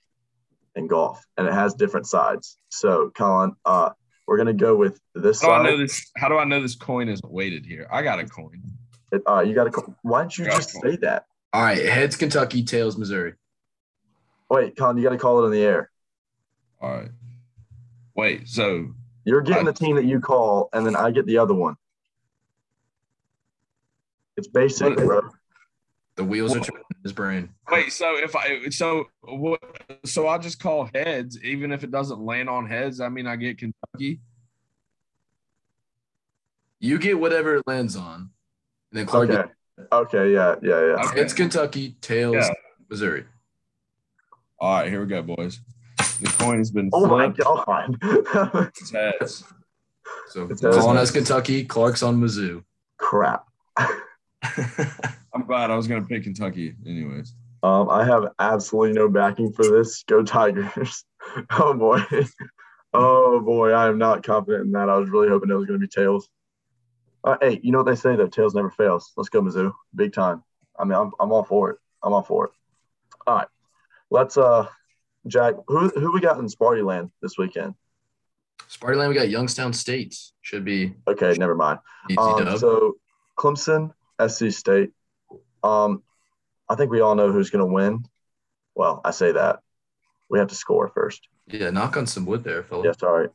in 0.74 0.86
golf, 0.86 1.24
and 1.36 1.46
it 1.46 1.52
has 1.52 1.74
different 1.74 2.06
sides. 2.06 2.56
So, 2.68 3.10
Colin, 3.16 3.54
uh, 3.64 3.90
we're 4.28 4.36
gonna 4.36 4.52
go 4.52 4.76
with 4.76 5.00
this 5.14 5.40
How 5.40 5.48
do 5.48 5.54
I 5.54 5.62
know 5.70 5.78
this? 5.78 6.10
How 6.18 6.28
do 6.28 6.36
I 6.36 6.44
know 6.44 6.60
this 6.60 6.76
coin 6.76 7.08
isn't 7.08 7.32
weighted 7.32 7.64
here? 7.64 7.88
I 7.90 8.02
got 8.02 8.20
a 8.20 8.26
coin. 8.26 8.62
It- 9.10 9.22
uh, 9.26 9.40
you 9.40 9.54
got 9.54 9.72
to. 9.72 9.94
Why 10.02 10.20
didn't 10.20 10.36
you 10.36 10.44
Got 10.44 10.56
just 10.56 10.72
say 10.82 10.96
that? 10.96 11.24
All 11.54 11.62
right, 11.62 11.78
heads 11.82 12.14
Kentucky, 12.14 12.62
tails 12.62 12.98
Missouri. 12.98 13.32
Wait, 14.50 14.76
Colin, 14.76 14.98
you 14.98 15.02
got 15.02 15.10
to 15.10 15.16
call 15.18 15.42
it 15.42 15.46
in 15.46 15.52
the 15.52 15.62
air. 15.62 15.90
All 16.80 16.90
right. 16.90 17.08
Wait. 18.14 18.48
So 18.48 18.88
You're 19.24 19.40
getting 19.40 19.66
I- 19.66 19.70
the 19.70 19.76
team 19.78 19.96
that 19.96 20.04
you 20.04 20.20
call, 20.20 20.68
and 20.74 20.84
then 20.86 20.94
I 20.94 21.10
get 21.10 21.24
the 21.24 21.38
other 21.38 21.54
one. 21.54 21.76
It's 24.36 24.46
basic, 24.48 24.88
What- 24.94 25.06
bro. 25.06 25.22
The 26.16 26.24
wheels 26.24 26.54
are 26.54 26.60
turning 26.60 26.82
in 26.87 26.87
his 27.02 27.12
brain. 27.12 27.50
wait. 27.70 27.92
So 27.92 28.16
if 28.16 28.34
I 28.36 28.68
so 28.70 29.06
what? 29.22 29.60
So 30.04 30.26
I'll 30.26 30.38
just 30.38 30.60
call 30.60 30.88
heads, 30.94 31.42
even 31.42 31.72
if 31.72 31.84
it 31.84 31.90
doesn't 31.90 32.20
land 32.20 32.48
on 32.48 32.66
heads. 32.66 33.00
I 33.00 33.08
mean, 33.08 33.26
I 33.26 33.36
get 33.36 33.58
Kentucky. 33.58 34.20
You 36.80 36.98
get 36.98 37.18
whatever 37.18 37.56
it 37.56 37.62
lands 37.66 37.96
on. 37.96 38.30
And 38.92 38.98
then 39.00 39.06
Clark 39.06 39.30
Okay. 39.30 39.50
Okay. 39.92 40.32
Yeah. 40.32 40.56
Yeah. 40.62 40.80
Yeah. 40.80 40.96
gets 40.96 41.08
Okay. 41.10 41.20
heads 41.20 41.34
Kentucky, 41.34 41.96
tails 42.00 42.34
Yeah. 42.36 42.50
Missouri. 42.88 43.24
All 44.60 44.74
right, 44.80 44.88
here 44.88 45.00
we 45.00 45.06
go, 45.06 45.22
boys. 45.22 45.60
The 46.20 46.34
coin 46.38 46.58
has 46.58 46.70
been 46.72 46.90
Oh 46.92 47.06
my 47.06 47.32
flipped. 47.32 47.38
god. 47.38 47.96
It's 48.76 48.90
heads. 48.90 49.44
So 50.28 50.48
It's 50.50 50.60
Colin 50.60 50.96
heads. 50.96 51.10
Kentucky, 51.12 51.64
Clark's 51.64 52.02
on 52.02 52.20
Mizzou. 52.20 52.64
Crap. 52.96 53.44
I'm 55.34 55.46
glad 55.46 55.70
I 55.70 55.76
was 55.76 55.86
gonna 55.86 56.04
pick 56.04 56.24
Kentucky, 56.24 56.74
anyways. 56.86 57.34
Um, 57.62 57.90
I 57.90 58.04
have 58.04 58.28
absolutely 58.38 58.92
no 58.92 59.08
backing 59.08 59.52
for 59.52 59.64
this. 59.64 60.04
Go 60.04 60.22
Tigers. 60.22 61.04
oh 61.50 61.74
boy. 61.74 62.02
Oh 62.94 63.40
boy, 63.40 63.72
I 63.72 63.88
am 63.88 63.98
not 63.98 64.22
confident 64.22 64.66
in 64.66 64.72
that. 64.72 64.88
I 64.88 64.96
was 64.96 65.10
really 65.10 65.28
hoping 65.28 65.50
it 65.50 65.54
was 65.54 65.66
going 65.66 65.78
to 65.78 65.86
be 65.86 65.90
tails. 65.90 66.28
Uh, 67.24 67.36
hey, 67.40 67.60
you 67.62 67.72
know 67.72 67.78
what 67.78 67.86
they 67.86 67.94
say 67.94 68.16
though? 68.16 68.28
Tails 68.28 68.54
never 68.54 68.70
fails. 68.70 69.12
Let's 69.16 69.28
go, 69.28 69.42
Mizzou. 69.42 69.72
Big 69.94 70.12
time. 70.12 70.42
I 70.78 70.84
mean, 70.84 70.94
I'm, 70.94 71.12
I'm 71.20 71.32
all 71.32 71.44
for 71.44 71.70
it. 71.70 71.78
I'm 72.02 72.12
all 72.12 72.22
for 72.22 72.46
it. 72.46 72.50
All 73.26 73.36
right, 73.36 73.48
let's 74.10 74.36
uh, 74.36 74.68
Jack. 75.26 75.54
Who 75.66 75.88
who 75.88 76.12
we 76.12 76.20
got 76.20 76.38
in 76.38 76.46
Sparty 76.46 76.84
Land 76.84 77.10
this 77.20 77.36
weekend? 77.36 77.74
Sparty 78.70 78.96
Land, 78.96 79.10
we 79.10 79.14
got 79.14 79.28
Youngstown 79.28 79.72
State. 79.72 80.16
Should 80.40 80.64
be 80.64 80.94
Okay, 81.06 81.34
never 81.36 81.54
mind. 81.54 81.80
Um, 82.16 82.58
so 82.58 82.96
Clemson, 83.38 83.92
SC 84.26 84.50
State. 84.50 84.90
Um, 85.62 86.02
I 86.68 86.74
think 86.74 86.90
we 86.90 87.00
all 87.00 87.14
know 87.14 87.32
who's 87.32 87.50
going 87.50 87.66
to 87.66 87.72
win. 87.72 88.04
Well, 88.74 89.00
I 89.04 89.10
say 89.10 89.32
that. 89.32 89.60
We 90.30 90.38
have 90.38 90.48
to 90.48 90.54
score 90.54 90.88
first. 90.94 91.26
yeah, 91.46 91.70
knock 91.70 91.96
on 91.96 92.06
some 92.06 92.26
wood 92.26 92.44
there, 92.44 92.62
fella. 92.62 92.84
Yeah, 92.84 92.92
sorry. 92.98 93.28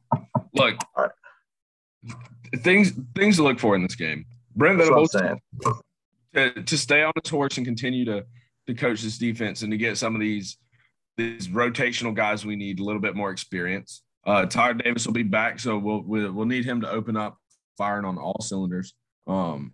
Look, 0.54 0.78
All 0.96 1.06
right. 1.06 2.62
things 2.62 2.94
things 3.16 3.38
to 3.38 3.44
look 3.44 3.60
for 3.60 3.76
in 3.76 3.82
this 3.82 3.96
game. 3.96 4.26
Brent 4.56 4.78
That's 4.78 4.90
what 4.92 5.00
I'm 5.00 5.08
Venables 5.08 5.40
saying. 6.36 6.54
to, 6.56 6.64
to 6.64 6.78
stay 6.78 7.02
on 7.04 7.12
his 7.24 7.30
horse 7.32 7.58
and 7.58 7.66
continue 7.66 8.06
to 8.06 8.26
to 8.68 8.74
coach 8.74 9.02
this 9.02 9.18
defense 9.18 9.62
and 9.64 9.72
to 9.72 9.78
get 9.78 9.98
some 9.98 10.14
of 10.16 10.22
these 10.22 10.58
these 11.18 11.48
rotational 11.48 12.14
guys 12.14 12.46
we 12.46 12.56
need 12.56 12.80
a 12.80 12.84
little 12.84 13.02
bit 13.02 13.16
more 13.16 13.32
experience. 13.32 14.04
Uh, 14.26 14.46
Tyler 14.46 14.76
Davis 14.76 15.06
will 15.06 15.14
be 15.14 15.24
back, 15.24 15.60
so 15.60 15.78
we'll 15.78 16.02
we'll, 16.04 16.32
we'll 16.32 16.46
need 16.46 16.64
him 16.66 16.82
to 16.82 16.90
open 16.90 17.18
up 17.18 17.38
firing 17.78 18.06
on 18.06 18.18
all 18.20 18.38
cylinders. 18.42 18.94
Um, 19.28 19.74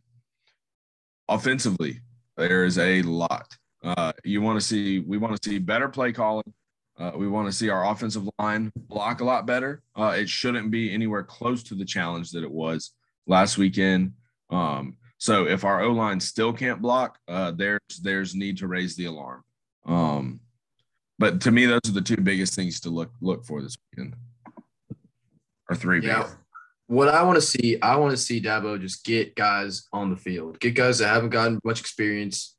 offensively, 1.29 2.01
there 2.35 2.65
is 2.65 2.77
a 2.77 3.01
lot. 3.03 3.55
Uh, 3.83 4.11
you 4.25 4.41
want 4.41 4.59
to 4.59 4.65
see 4.65 4.99
we 4.99 5.17
want 5.17 5.41
to 5.41 5.49
see 5.49 5.59
better 5.59 5.87
play 5.87 6.11
calling. 6.11 6.53
Uh, 6.97 7.11
we 7.15 7.29
want 7.29 7.47
to 7.47 7.53
see 7.53 7.69
our 7.69 7.89
offensive 7.89 8.27
line 8.39 8.71
block 8.75 9.21
a 9.21 9.23
lot 9.23 9.45
better. 9.45 9.81
Uh, 9.95 10.15
it 10.17 10.27
shouldn't 10.27 10.69
be 10.69 10.93
anywhere 10.93 11.23
close 11.23 11.63
to 11.63 11.75
the 11.75 11.85
challenge 11.85 12.31
that 12.31 12.43
it 12.43 12.51
was 12.51 12.91
last 13.25 13.57
weekend. 13.57 14.11
Um, 14.49 14.97
so 15.17 15.47
if 15.47 15.63
our 15.63 15.81
O 15.81 15.91
line 15.91 16.19
still 16.19 16.51
can't 16.51 16.81
block, 16.81 17.17
uh, 17.27 17.51
there's 17.51 17.79
there's 18.01 18.35
need 18.35 18.57
to 18.57 18.67
raise 18.67 18.95
the 18.95 19.05
alarm. 19.05 19.43
Um, 19.85 20.41
but 21.17 21.41
to 21.41 21.51
me, 21.51 21.65
those 21.65 21.81
are 21.87 21.93
the 21.93 22.01
two 22.01 22.17
biggest 22.17 22.53
things 22.53 22.81
to 22.81 22.89
look 22.89 23.11
look 23.21 23.45
for 23.45 23.61
this 23.61 23.77
weekend, 23.91 24.15
or 25.69 25.75
three. 25.75 26.01
Yeah. 26.01 26.23
biggest. 26.23 26.35
What 26.89 27.07
I 27.07 27.21
want 27.21 27.35
to 27.35 27.41
see, 27.41 27.79
I 27.83 27.97
want 27.97 28.11
to 28.11 28.17
see 28.17 28.41
Dabo 28.41 28.81
just 28.81 29.05
get 29.05 29.35
guys 29.35 29.87
on 29.93 30.09
the 30.09 30.15
field, 30.15 30.59
get 30.59 30.73
guys 30.73 30.97
that 30.97 31.09
haven't 31.09 31.29
gotten 31.29 31.59
much 31.63 31.79
experience, 31.79 32.55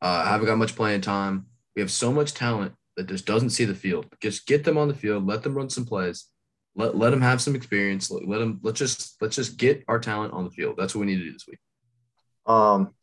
uh, 0.00 0.24
haven't 0.24 0.46
got 0.46 0.56
much 0.56 0.76
playing 0.76 1.00
time. 1.00 1.46
We 1.74 1.82
have 1.82 1.90
so 1.90 2.12
much 2.12 2.32
talent 2.32 2.74
that 2.96 3.08
just 3.08 3.26
doesn't 3.26 3.50
see 3.50 3.64
the 3.64 3.74
field. 3.74 4.06
Just 4.20 4.46
get 4.46 4.62
them 4.62 4.78
on 4.78 4.86
the 4.86 4.94
field, 4.94 5.26
let 5.26 5.42
them 5.42 5.56
run 5.56 5.68
some 5.68 5.84
plays, 5.84 6.26
let 6.76 6.96
let 6.96 7.10
them 7.10 7.20
have 7.22 7.42
some 7.42 7.56
experience. 7.56 8.08
Let, 8.08 8.28
let 8.28 8.38
them 8.38 8.60
let's 8.62 8.78
just 8.78 9.20
let's 9.20 9.34
just 9.34 9.56
get 9.56 9.82
our 9.88 9.98
talent 9.98 10.32
on 10.32 10.44
the 10.44 10.50
field. 10.52 10.76
That's 10.78 10.94
what 10.94 11.00
we 11.00 11.06
need 11.06 11.18
to 11.18 11.24
do 11.24 11.32
this 11.32 11.48
week. 11.48 11.58
Um, 12.46 12.94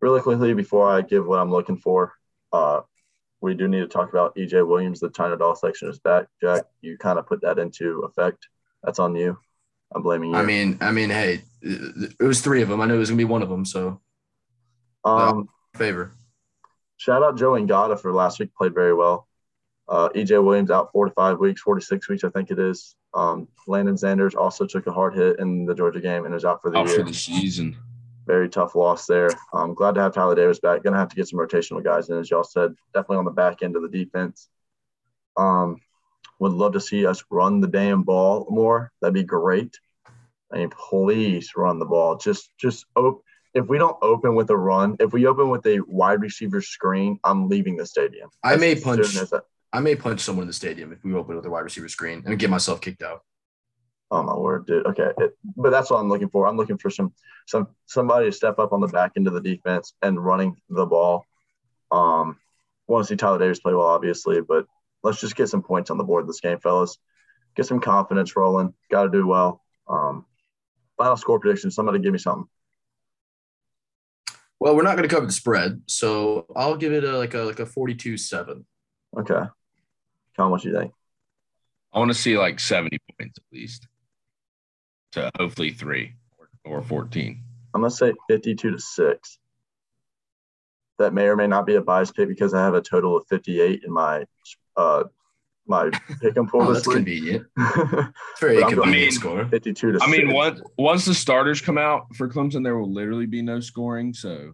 really 0.00 0.22
quickly 0.22 0.54
before 0.54 0.90
I 0.90 1.02
give 1.02 1.26
what 1.26 1.38
I'm 1.38 1.50
looking 1.50 1.76
for, 1.76 2.14
uh, 2.50 2.80
we 3.42 3.52
do 3.52 3.68
need 3.68 3.80
to 3.80 3.88
talk 3.88 4.08
about 4.08 4.34
EJ 4.36 4.66
Williams. 4.66 5.00
The 5.00 5.10
China 5.10 5.36
doll 5.36 5.54
section 5.54 5.90
is 5.90 5.98
back. 5.98 6.28
Jack, 6.40 6.62
you 6.80 6.96
kind 6.96 7.18
of 7.18 7.26
put 7.26 7.42
that 7.42 7.58
into 7.58 8.04
effect. 8.04 8.48
That's 8.82 8.98
on 8.98 9.14
you. 9.14 9.36
I'm 9.94 10.02
blaming 10.02 10.30
you. 10.30 10.36
I 10.36 10.42
mean, 10.44 10.78
I 10.80 10.90
mean, 10.90 11.10
hey, 11.10 11.42
it 11.62 12.12
it 12.18 12.24
was 12.24 12.40
three 12.40 12.62
of 12.62 12.68
them. 12.68 12.80
I 12.80 12.86
knew 12.86 12.94
it 12.94 12.98
was 12.98 13.10
gonna 13.10 13.18
be 13.18 13.24
one 13.24 13.42
of 13.42 13.48
them. 13.48 13.64
So 13.64 14.00
um, 15.04 15.48
favor. 15.76 16.12
shout 16.96 17.22
out 17.22 17.36
Joe 17.36 17.52
Ngata 17.52 18.00
for 18.00 18.12
last 18.12 18.40
week. 18.40 18.54
Played 18.54 18.74
very 18.74 18.94
well. 18.94 19.28
Uh, 19.86 20.08
EJ 20.14 20.42
Williams 20.42 20.70
out 20.70 20.90
four 20.92 21.06
to 21.06 21.12
five 21.12 21.38
weeks, 21.38 21.60
four 21.60 21.74
to 21.74 21.80
six 21.84 22.08
weeks, 22.08 22.24
I 22.24 22.30
think 22.30 22.50
it 22.50 22.58
is. 22.58 22.96
Um, 23.12 23.48
Lannden 23.68 23.94
Zanders 23.94 24.34
also 24.34 24.66
took 24.66 24.86
a 24.86 24.92
hard 24.92 25.14
hit 25.14 25.38
in 25.38 25.66
the 25.66 25.74
Georgia 25.74 26.00
game 26.00 26.24
and 26.24 26.34
is 26.34 26.44
out 26.44 26.62
for 26.62 26.70
the 26.70 26.78
out 26.78 26.86
year. 26.88 26.96
for 26.96 27.02
the 27.02 27.12
season. 27.12 27.76
very 28.26 28.48
tough 28.48 28.74
loss 28.74 29.06
there. 29.06 29.28
I'm 29.52 29.74
glad 29.74 29.94
to 29.96 30.00
have 30.00 30.14
Tyler 30.14 30.34
Davis 30.34 30.58
back. 30.58 30.82
Gonna 30.82 30.96
have 30.96 31.10
to 31.10 31.16
get 31.16 31.28
some 31.28 31.38
rotational 31.38 31.84
guys 31.84 32.08
in, 32.08 32.18
as 32.18 32.30
y'all 32.30 32.44
said, 32.44 32.74
definitely 32.94 33.18
on 33.18 33.26
the 33.26 33.30
back 33.30 33.62
end 33.62 33.76
of 33.76 33.82
the 33.82 33.88
defense. 33.88 34.48
Um, 35.36 35.80
would 36.38 36.52
love 36.52 36.72
to 36.72 36.80
see 36.80 37.06
us 37.06 37.24
run 37.30 37.60
the 37.60 37.68
damn 37.68 38.02
ball 38.02 38.46
more. 38.50 38.92
That'd 39.00 39.14
be 39.14 39.22
great. 39.22 39.78
I 40.52 40.58
mean, 40.58 40.70
please 40.70 41.50
run 41.56 41.78
the 41.78 41.86
ball. 41.86 42.16
Just, 42.16 42.50
just 42.58 42.86
op- 42.96 43.22
if 43.54 43.66
we 43.68 43.78
don't 43.78 43.96
open 44.02 44.34
with 44.34 44.50
a 44.50 44.56
run, 44.56 44.96
if 45.00 45.12
we 45.12 45.26
open 45.26 45.48
with 45.48 45.66
a 45.66 45.80
wide 45.80 46.20
receiver 46.20 46.60
screen, 46.60 47.18
I'm 47.24 47.48
leaving 47.48 47.76
the 47.76 47.86
stadium. 47.86 48.30
I 48.42 48.56
may 48.56 48.72
As 48.72 48.82
soon 48.82 48.96
punch. 48.98 49.32
I 49.72 49.80
may 49.80 49.96
punch 49.96 50.20
someone 50.20 50.44
in 50.44 50.46
the 50.48 50.52
stadium 50.52 50.92
if 50.92 51.02
we 51.02 51.14
open 51.14 51.34
with 51.34 51.46
a 51.46 51.50
wide 51.50 51.64
receiver 51.64 51.88
screen 51.88 52.22
and 52.26 52.38
get 52.38 52.50
myself 52.50 52.80
kicked 52.80 53.02
out. 53.02 53.22
Oh 54.10 54.22
my 54.22 54.36
word, 54.36 54.66
dude. 54.66 54.86
Okay, 54.86 55.10
it, 55.18 55.36
but 55.56 55.70
that's 55.70 55.90
what 55.90 55.98
I'm 55.98 56.08
looking 56.08 56.28
for. 56.28 56.46
I'm 56.46 56.56
looking 56.56 56.78
for 56.78 56.90
some 56.90 57.12
some 57.46 57.68
somebody 57.86 58.26
to 58.26 58.32
step 58.32 58.60
up 58.60 58.72
on 58.72 58.80
the 58.80 58.86
back 58.86 59.12
end 59.16 59.26
of 59.26 59.34
the 59.34 59.40
defense 59.40 59.94
and 60.02 60.24
running 60.24 60.56
the 60.68 60.86
ball. 60.86 61.24
Um, 61.90 62.38
want 62.86 63.04
to 63.04 63.08
see 63.08 63.16
Tyler 63.16 63.38
Davis 63.38 63.58
play 63.58 63.74
well, 63.74 63.86
obviously, 63.86 64.40
but 64.40 64.66
let's 65.04 65.20
just 65.20 65.36
get 65.36 65.48
some 65.48 65.62
points 65.62 65.90
on 65.90 65.98
the 65.98 66.04
board 66.04 66.26
this 66.26 66.40
game, 66.40 66.58
fellas. 66.58 66.98
Get 67.54 67.66
some 67.66 67.78
confidence 67.78 68.34
rolling. 68.34 68.74
Got 68.90 69.04
to 69.04 69.10
do 69.10 69.26
well. 69.26 69.62
Um, 69.86 70.24
final 70.96 71.16
score 71.16 71.38
prediction. 71.38 71.70
Somebody 71.70 72.00
give 72.00 72.12
me 72.12 72.18
something. 72.18 72.48
Well, 74.58 74.74
we're 74.74 74.82
not 74.82 74.96
going 74.96 75.08
to 75.08 75.14
cover 75.14 75.26
the 75.26 75.32
spread, 75.32 75.82
so 75.86 76.46
I'll 76.56 76.76
give 76.76 76.92
it 76.92 77.04
a, 77.04 77.18
like 77.18 77.34
a 77.34 77.40
like 77.40 77.60
a 77.60 77.66
42-7. 77.66 78.64
Okay. 79.18 79.42
How 80.36 80.48
much 80.48 80.62
do 80.62 80.70
you 80.70 80.78
think? 80.78 80.92
I 81.92 81.98
want 81.98 82.10
to 82.10 82.18
see 82.18 82.38
like 82.38 82.58
70 82.58 82.98
points 83.18 83.38
at 83.38 83.44
least 83.52 83.86
to 85.12 85.30
hopefully 85.38 85.70
three 85.70 86.14
or 86.64 86.82
14. 86.82 87.40
I'm 87.74 87.80
gonna 87.82 87.90
say 87.90 88.14
52 88.28 88.70
to 88.72 88.78
six. 88.78 89.38
That 90.98 91.12
may 91.12 91.26
or 91.26 91.36
may 91.36 91.46
not 91.46 91.66
be 91.66 91.74
a 91.74 91.82
bias 91.82 92.10
pick 92.10 92.28
because 92.28 92.54
I 92.54 92.62
have 92.62 92.74
a 92.74 92.80
total 92.80 93.16
of 93.16 93.26
58 93.28 93.82
in 93.84 93.92
my 93.92 94.24
uh 94.76 95.04
my 95.66 95.90
pick 96.20 96.36
and 96.36 96.46
pull 96.48 96.62
Oh, 96.62 96.66
this 96.74 96.84
that's 96.84 96.88
week. 96.88 96.96
convenient. 96.96 97.46
It's 97.56 98.40
very 98.40 98.60
But 98.60 98.64
I'm 98.64 98.74
convenient 98.74 99.14
score. 99.14 99.46
52 99.46 99.92
to 99.92 99.98
I 100.02 100.10
mean, 100.10 100.32
once 100.32 100.60
once 100.76 101.04
the 101.04 101.14
starters 101.14 101.60
come 101.60 101.78
out 101.78 102.14
for 102.16 102.28
Clemson, 102.28 102.62
there 102.62 102.76
will 102.76 102.92
literally 102.92 103.26
be 103.26 103.40
no 103.42 103.60
scoring. 103.60 104.12
So 104.12 104.52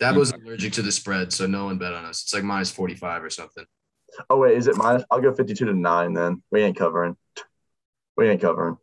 That 0.00 0.14
was 0.14 0.30
allergic 0.32 0.72
to 0.74 0.82
the 0.82 0.92
spread, 0.92 1.32
so 1.32 1.46
no 1.46 1.66
one 1.66 1.76
bet 1.78 1.92
on 1.92 2.04
us. 2.06 2.22
It's 2.22 2.32
like 2.32 2.44
minus 2.44 2.70
45 2.70 3.24
or 3.24 3.30
something. 3.30 3.64
Oh 4.30 4.38
wait, 4.38 4.56
is 4.56 4.66
it 4.66 4.76
minus? 4.76 5.04
I'll 5.10 5.20
go 5.20 5.32
52 5.34 5.64
to 5.66 5.74
nine 5.74 6.14
then. 6.14 6.42
We 6.50 6.62
ain't 6.62 6.76
covering. 6.76 7.16
We 8.16 8.28
ain't 8.28 8.40
covering. 8.40 8.78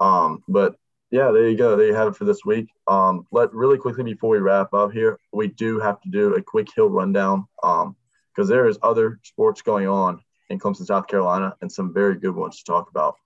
Um, 0.00 0.42
but 0.48 0.74
yeah, 1.10 1.30
there 1.30 1.48
you 1.48 1.56
go. 1.56 1.76
There 1.76 1.86
you 1.86 1.94
have 1.94 2.08
it 2.08 2.16
for 2.16 2.24
this 2.24 2.44
week. 2.44 2.66
Um, 2.88 3.26
let 3.30 3.54
really 3.54 3.78
quickly 3.78 4.02
before 4.02 4.30
we 4.30 4.38
wrap 4.38 4.74
up 4.74 4.90
here, 4.92 5.18
we 5.32 5.46
do 5.48 5.78
have 5.78 6.00
to 6.00 6.08
do 6.10 6.34
a 6.34 6.42
quick 6.42 6.68
hill 6.74 6.88
rundown. 6.90 7.46
Um, 7.62 7.94
because 8.34 8.48
there 8.48 8.66
is 8.66 8.78
other 8.82 9.20
sports 9.22 9.62
going 9.62 9.86
on 9.86 10.20
in 10.50 10.58
Clemson, 10.58 10.86
South 10.86 11.06
Carolina, 11.06 11.54
and 11.60 11.70
some 11.70 11.92
very 11.94 12.16
good 12.16 12.34
ones 12.34 12.58
to 12.58 12.64
talk 12.64 12.90
about. 12.90 13.16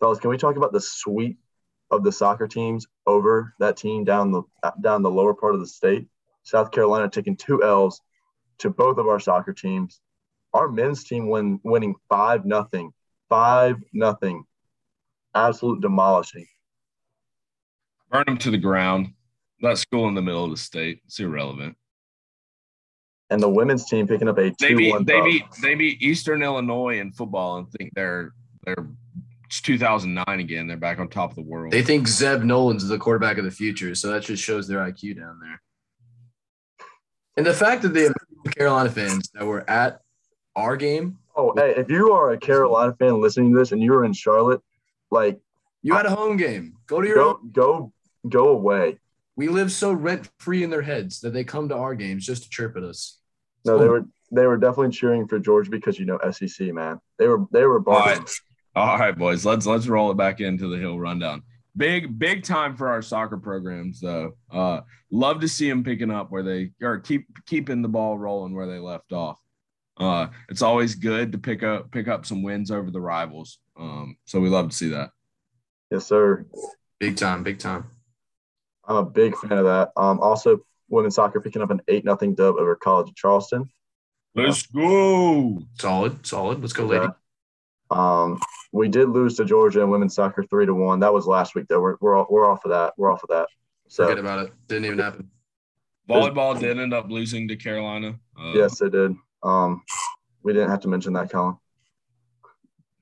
Fellas, 0.00 0.20
can 0.20 0.30
we 0.30 0.38
talk 0.38 0.56
about 0.56 0.72
the 0.72 0.80
sweep 0.80 1.38
of 1.90 2.04
the 2.04 2.12
soccer 2.12 2.46
teams 2.46 2.86
over 3.06 3.54
that 3.58 3.76
team 3.76 4.04
down 4.04 4.30
the 4.30 4.42
down 4.80 5.02
the 5.02 5.10
lower 5.10 5.34
part 5.34 5.54
of 5.54 5.60
the 5.60 5.66
state? 5.66 6.06
South 6.44 6.70
Carolina 6.70 7.08
taking 7.10 7.36
two 7.36 7.62
L's 7.62 8.00
to 8.58 8.70
both 8.70 8.98
of 8.98 9.06
our 9.06 9.20
soccer 9.20 9.52
teams. 9.52 10.00
Our 10.54 10.68
men's 10.68 11.04
team 11.04 11.28
win 11.28 11.60
winning 11.62 11.94
five 12.08 12.46
nothing, 12.46 12.92
five 13.28 13.76
nothing, 13.92 14.44
absolute 15.34 15.80
demolishing. 15.80 16.46
burn 18.10 18.24
them 18.26 18.38
to 18.38 18.50
the 18.50 18.58
ground. 18.58 19.12
That 19.60 19.78
school 19.78 20.08
in 20.08 20.14
the 20.14 20.22
middle 20.22 20.44
of 20.44 20.50
the 20.50 20.56
state. 20.56 21.00
It's 21.04 21.18
irrelevant. 21.20 21.76
And 23.30 23.42
the 23.42 23.48
women's 23.48 23.84
team 23.88 24.06
picking 24.06 24.28
up 24.28 24.38
a 24.38 24.50
They 24.58 24.68
two 24.70 24.76
beat 24.76 24.90
one. 24.90 25.04
they 25.04 25.20
beat 25.22 25.44
they 25.62 25.74
beat 25.74 26.00
Eastern 26.02 26.42
Illinois 26.42 26.98
in 26.98 27.12
football 27.12 27.58
and 27.58 27.70
think 27.72 27.92
they're 27.94 28.32
they're 28.64 28.86
it's 29.44 29.60
2009 29.62 30.40
again. 30.40 30.66
They're 30.66 30.76
back 30.76 30.98
on 30.98 31.08
top 31.08 31.30
of 31.30 31.36
the 31.36 31.42
world. 31.42 31.72
They 31.72 31.82
think 31.82 32.06
Zeb 32.06 32.42
Noland's 32.42 32.86
the 32.86 32.98
quarterback 32.98 33.38
of 33.38 33.44
the 33.44 33.50
future, 33.50 33.94
so 33.94 34.10
that 34.12 34.22
just 34.22 34.42
shows 34.42 34.68
their 34.68 34.80
IQ 34.80 35.18
down 35.18 35.40
there. 35.40 35.60
And 37.36 37.46
the 37.46 37.54
fact 37.54 37.82
that 37.82 37.94
the 37.94 38.12
Carolina 38.56 38.90
fans 38.90 39.30
that 39.34 39.46
were 39.46 39.68
at 39.68 40.00
our 40.56 40.76
game, 40.76 41.18
Oh, 41.36 41.54
hey, 41.56 41.74
if 41.76 41.88
you 41.88 42.12
are 42.12 42.32
a 42.32 42.38
Carolina 42.38 42.94
fan 42.98 43.20
listening 43.20 43.52
to 43.52 43.58
this 43.58 43.70
and 43.72 43.80
you're 43.82 44.04
in 44.04 44.12
Charlotte, 44.12 44.60
like 45.10 45.38
you 45.82 45.94
had 45.94 46.04
a 46.04 46.10
home 46.10 46.36
game. 46.36 46.74
Go 46.86 47.00
to 47.00 47.06
your 47.06 47.16
go 47.16 47.28
own. 47.28 47.50
go 47.52 47.92
go 48.28 48.48
away. 48.48 48.98
We 49.38 49.46
live 49.46 49.70
so 49.70 49.92
rent 49.92 50.28
free 50.40 50.64
in 50.64 50.70
their 50.70 50.82
heads 50.82 51.20
that 51.20 51.32
they 51.32 51.44
come 51.44 51.68
to 51.68 51.76
our 51.76 51.94
games 51.94 52.26
just 52.26 52.42
to 52.42 52.50
chirp 52.50 52.76
at 52.76 52.82
us. 52.82 53.20
No, 53.64 53.78
they 53.78 53.86
were 53.86 54.04
they 54.32 54.44
were 54.48 54.56
definitely 54.56 54.90
cheering 54.90 55.28
for 55.28 55.38
George 55.38 55.70
because 55.70 55.96
you 55.96 56.06
know 56.06 56.18
SEC 56.32 56.74
man. 56.74 56.98
They 57.20 57.28
were 57.28 57.46
they 57.52 57.62
were 57.62 57.76
All 57.76 57.84
barking. 57.84 58.22
right. 58.24 58.30
All 58.74 58.98
right, 58.98 59.16
boys. 59.16 59.46
Let's 59.46 59.64
let's 59.64 59.86
roll 59.86 60.10
it 60.10 60.16
back 60.16 60.40
into 60.40 60.66
the 60.66 60.76
hill 60.76 60.98
rundown. 60.98 61.44
Big 61.76 62.18
big 62.18 62.42
time 62.42 62.76
for 62.76 62.88
our 62.88 63.00
soccer 63.00 63.36
programs 63.36 64.00
though. 64.00 64.36
Uh, 64.50 64.80
love 65.12 65.40
to 65.42 65.48
see 65.48 65.68
them 65.68 65.84
picking 65.84 66.10
up 66.10 66.32
where 66.32 66.42
they 66.42 66.72
or 66.82 66.98
keep 66.98 67.28
keeping 67.46 67.80
the 67.80 67.88
ball 67.88 68.18
rolling 68.18 68.56
where 68.56 68.66
they 68.66 68.80
left 68.80 69.12
off. 69.12 69.38
Uh, 69.96 70.26
it's 70.48 70.62
always 70.62 70.96
good 70.96 71.30
to 71.30 71.38
pick 71.38 71.62
up 71.62 71.92
pick 71.92 72.08
up 72.08 72.26
some 72.26 72.42
wins 72.42 72.72
over 72.72 72.90
the 72.90 73.00
rivals. 73.00 73.60
Um, 73.78 74.16
so 74.24 74.40
we 74.40 74.48
love 74.48 74.70
to 74.70 74.76
see 74.76 74.88
that. 74.88 75.10
Yes, 75.92 76.06
sir. 76.06 76.44
Big 76.98 77.16
time, 77.16 77.44
big 77.44 77.60
time. 77.60 77.84
I'm 78.88 78.96
a 78.96 79.04
big 79.04 79.36
fan 79.36 79.52
of 79.52 79.64
that. 79.66 79.92
Um, 79.96 80.18
also 80.20 80.60
women's 80.88 81.14
soccer 81.14 81.40
picking 81.40 81.62
up 81.62 81.70
an 81.70 81.80
eight 81.88 82.04
nothing 82.04 82.34
dub 82.34 82.56
over 82.56 82.74
College 82.74 83.10
of 83.10 83.14
Charleston. 83.14 83.70
Let's 84.34 84.66
go. 84.66 85.62
Solid, 85.78 86.26
solid. 86.26 86.60
Let's 86.60 86.72
go, 86.72 86.86
lady. 86.86 87.06
Um, 87.90 88.38
we 88.72 88.88
did 88.88 89.08
lose 89.08 89.36
to 89.36 89.44
Georgia 89.44 89.80
in 89.82 89.90
women's 89.90 90.14
soccer 90.14 90.42
three 90.42 90.66
to 90.66 90.74
one. 90.74 91.00
That 91.00 91.12
was 91.12 91.26
last 91.26 91.54
week 91.54 91.66
though. 91.68 91.80
We're 91.80 91.96
we're, 92.00 92.16
all, 92.16 92.26
we're 92.30 92.50
off 92.50 92.64
of 92.64 92.70
that. 92.70 92.94
We're 92.96 93.10
off 93.12 93.22
of 93.22 93.28
that. 93.30 93.48
So 93.88 94.04
Forget 94.04 94.18
about 94.18 94.46
it. 94.46 94.52
Didn't 94.68 94.84
even 94.86 94.98
happen. 94.98 95.30
Volleyball 96.08 96.58
did 96.58 96.78
end 96.78 96.94
up 96.94 97.10
losing 97.10 97.48
to 97.48 97.56
Carolina. 97.56 98.18
Uh, 98.38 98.52
yes, 98.54 98.78
they 98.78 98.88
did. 98.88 99.14
Um, 99.42 99.82
we 100.42 100.52
didn't 100.52 100.70
have 100.70 100.80
to 100.80 100.88
mention 100.88 101.12
that, 101.14 101.30
Colin. 101.30 101.56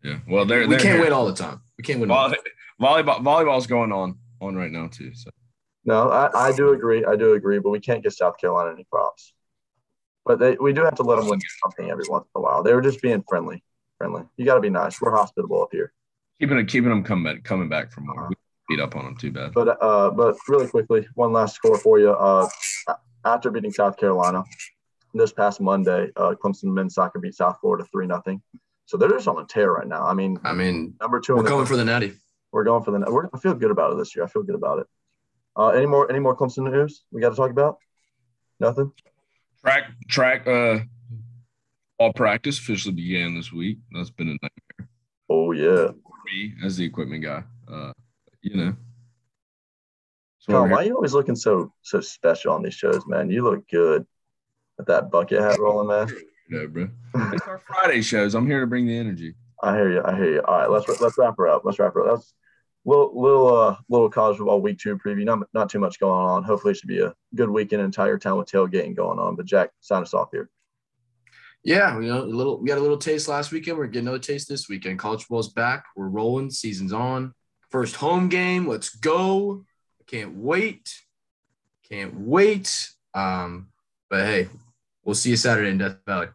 Yeah. 0.02 0.18
Well, 0.28 0.44
they're, 0.44 0.60
We 0.60 0.66
they're 0.68 0.78
can't 0.78 0.94
here. 0.96 1.04
win 1.04 1.12
all 1.12 1.26
the 1.26 1.34
time. 1.34 1.60
We 1.78 1.82
can't 1.84 2.00
win. 2.00 2.10
All 2.10 2.28
Volley, 2.28 3.02
volleyball 3.04 3.18
volleyball's 3.22 3.66
going 3.66 3.92
on 3.92 4.18
on 4.40 4.56
right 4.56 4.70
now 4.70 4.88
too. 4.88 5.14
So 5.14 5.30
No, 5.86 6.10
I, 6.10 6.48
I 6.48 6.52
do 6.52 6.72
agree. 6.72 7.04
I 7.04 7.14
do 7.14 7.34
agree, 7.34 7.60
but 7.60 7.70
we 7.70 7.80
can't 7.80 8.02
get 8.02 8.12
South 8.12 8.38
Carolina 8.38 8.72
any 8.72 8.84
props. 8.90 9.32
But 10.24 10.40
they, 10.40 10.56
we 10.60 10.72
do 10.72 10.82
have 10.82 10.96
to 10.96 11.04
let 11.04 11.16
them 11.16 11.28
win 11.28 11.38
something 11.62 11.88
every 11.88 12.04
once 12.08 12.26
in 12.34 12.40
a 12.40 12.42
while. 12.42 12.64
They 12.64 12.74
were 12.74 12.82
just 12.82 13.00
being 13.00 13.22
friendly. 13.28 13.62
Friendly. 13.96 14.24
You 14.36 14.44
got 14.44 14.56
to 14.56 14.60
be 14.60 14.68
nice. 14.68 15.00
We're 15.00 15.14
hospitable 15.14 15.62
up 15.62 15.68
here. 15.70 15.92
keeping 16.40 16.66
keeping 16.66 16.90
them 16.90 17.04
coming 17.04 17.24
back 17.24 17.44
coming 17.44 17.68
back 17.68 17.92
from 17.92 18.06
more. 18.06 18.28
We 18.28 18.36
beat 18.68 18.82
up 18.82 18.96
on 18.96 19.04
them 19.04 19.16
too 19.16 19.30
bad. 19.30 19.52
But 19.54 19.80
uh, 19.80 20.10
but 20.10 20.36
really 20.48 20.66
quickly, 20.66 21.06
one 21.14 21.32
last 21.32 21.54
score 21.54 21.78
for 21.78 22.00
you. 22.00 22.10
Uh, 22.10 22.48
after 23.24 23.50
beating 23.50 23.72
South 23.72 23.96
Carolina 23.96 24.42
this 25.14 25.32
past 25.32 25.60
Monday, 25.60 26.10
uh, 26.16 26.34
Clemson 26.42 26.64
men's 26.64 26.94
soccer 26.94 27.20
beat 27.20 27.34
South 27.34 27.58
Florida 27.60 27.86
three 27.92 28.06
nothing. 28.06 28.42
So 28.86 28.96
they're 28.96 29.08
just 29.08 29.28
on 29.28 29.38
a 29.38 29.46
tear 29.46 29.72
right 29.72 29.86
now. 29.86 30.04
I 30.04 30.14
mean, 30.14 30.38
I 30.44 30.52
mean, 30.52 30.94
number 31.00 31.20
two. 31.20 31.34
we're 31.34 31.40
in 31.40 31.44
the 31.44 31.50
going 31.50 31.66
for 31.66 31.76
the 31.76 31.84
natty. 31.84 32.14
We're 32.52 32.64
going 32.64 32.82
for 32.82 32.90
the. 32.90 32.98
We're, 33.10 33.28
I 33.32 33.38
feel 33.38 33.54
good 33.54 33.70
about 33.70 33.92
it 33.92 33.98
this 33.98 34.14
year. 34.14 34.24
I 34.24 34.28
feel 34.28 34.42
good 34.42 34.56
about 34.56 34.80
it. 34.80 34.86
Uh, 35.56 35.68
any 35.68 35.86
more? 35.86 36.10
Any 36.10 36.18
more 36.18 36.36
Clemson 36.36 36.70
news 36.70 37.02
we 37.10 37.20
got 37.20 37.30
to 37.30 37.36
talk 37.36 37.50
about? 37.50 37.78
Nothing. 38.60 38.92
Track 39.62 39.84
track 40.08 40.46
uh 40.46 40.78
all 41.98 42.12
practice 42.12 42.58
officially 42.58 42.94
began 42.94 43.34
this 43.34 43.52
week. 43.52 43.78
That's 43.92 44.10
been 44.10 44.28
a 44.28 44.32
nightmare 44.32 44.88
Oh 45.28 45.52
yeah. 45.52 45.88
me 46.26 46.54
as 46.64 46.76
the 46.76 46.84
equipment 46.84 47.24
guy. 47.24 47.42
Uh 47.68 47.92
you 48.42 48.56
know. 48.56 48.76
So 50.38 50.52
Colin, 50.52 50.70
why 50.70 50.76
are 50.78 50.84
you 50.84 50.94
always 50.94 51.14
looking 51.14 51.34
so 51.34 51.72
so 51.82 52.00
special 52.00 52.52
on 52.52 52.62
these 52.62 52.74
shows, 52.74 53.06
man? 53.06 53.30
You 53.30 53.42
look 53.42 53.68
good 53.68 54.06
with 54.78 54.86
that 54.86 55.10
bucket 55.10 55.40
hat 55.40 55.58
rolling, 55.58 55.88
man. 55.88 56.16
Know, 56.48 56.68
bro. 56.68 56.88
It's 57.32 57.46
our 57.48 57.58
Friday 57.58 58.02
shows. 58.02 58.34
I'm 58.36 58.46
here 58.46 58.60
to 58.60 58.66
bring 58.68 58.86
the 58.86 58.96
energy. 58.96 59.34
I 59.62 59.74
hear 59.74 59.90
you. 59.90 60.02
I 60.04 60.14
hear 60.14 60.32
you. 60.34 60.42
All 60.42 60.58
right, 60.58 60.70
let's 60.70 60.88
let's 61.00 61.18
wrap 61.18 61.34
her 61.38 61.48
up. 61.48 61.62
Let's 61.64 61.78
wrap 61.80 61.94
her 61.94 62.08
up. 62.08 62.18
That's 62.18 62.34
little 62.86 63.20
little 63.20 63.54
uh 63.54 63.76
little 63.88 64.08
college 64.08 64.38
football 64.38 64.62
week 64.62 64.78
two 64.78 64.96
preview. 64.96 65.24
Not 65.24 65.40
not 65.52 65.68
too 65.68 65.80
much 65.80 66.00
going 66.00 66.12
on. 66.12 66.44
Hopefully, 66.44 66.70
it 66.70 66.78
should 66.78 66.88
be 66.88 67.00
a 67.00 67.14
good 67.34 67.50
weekend 67.50 67.82
entire 67.82 68.18
Town 68.18 68.38
with 68.38 68.48
tailgating 68.48 68.96
going 68.96 69.18
on. 69.18 69.36
But 69.36 69.46
Jack, 69.46 69.70
sign 69.80 70.02
us 70.02 70.14
off 70.14 70.28
here. 70.32 70.48
Yeah, 71.62 71.98
you 71.98 72.06
know, 72.06 72.22
a 72.22 72.24
little. 72.24 72.60
We 72.60 72.68
got 72.68 72.78
a 72.78 72.80
little 72.80 72.96
taste 72.96 73.28
last 73.28 73.50
weekend. 73.50 73.76
We're 73.76 73.86
getting 73.86 74.06
another 74.06 74.20
taste 74.20 74.48
this 74.48 74.68
weekend. 74.68 75.00
College 75.00 75.22
football's 75.22 75.52
back. 75.52 75.84
We're 75.96 76.08
rolling. 76.08 76.50
Season's 76.50 76.92
on. 76.92 77.34
First 77.70 77.96
home 77.96 78.28
game. 78.28 78.68
Let's 78.68 78.90
go. 78.90 79.64
Can't 80.06 80.36
wait. 80.36 80.94
Can't 81.90 82.14
wait. 82.16 82.90
Um, 83.14 83.68
but 84.08 84.24
hey, 84.24 84.48
we'll 85.04 85.16
see 85.16 85.30
you 85.30 85.36
Saturday 85.36 85.70
in 85.70 85.78
Death 85.78 85.96
Valley. 86.06 86.28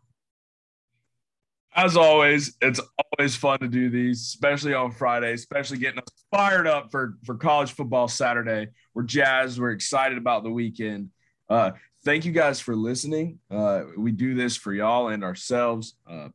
As 1.74 1.96
always, 1.96 2.58
it's 2.62 2.82
always 3.18 3.36
fun 3.36 3.60
to 3.60 3.68
do 3.68 3.90
these, 3.90 4.22
especially 4.22 4.74
on 4.74 4.92
Friday, 4.92 5.34
especially 5.34 5.78
getting 5.78 6.00
us 6.00 6.08
fired 6.30 6.68
up 6.68 6.92
for, 6.92 7.18
for 7.24 7.36
college 7.36 7.72
football 7.72 8.10
Saturday. 8.10 8.68
We're 8.94 9.04
jazzed. 9.04 9.58
We're 9.58 9.72
excited 9.72 10.18
about 10.18 10.44
the 10.44 10.50
weekend. 10.50 11.12
Uh, 11.50 11.72
thank 12.04 12.26
you 12.26 12.34
guys 12.34 12.60
for 12.60 12.76
listening. 12.76 13.40
Uh, 13.50 13.84
we 13.98 14.12
do 14.12 14.36
this 14.36 14.58
for 14.58 14.74
y'all 14.74 15.10
and 15.10 15.24
ourselves. 15.24 15.96
Uh, 16.10 16.30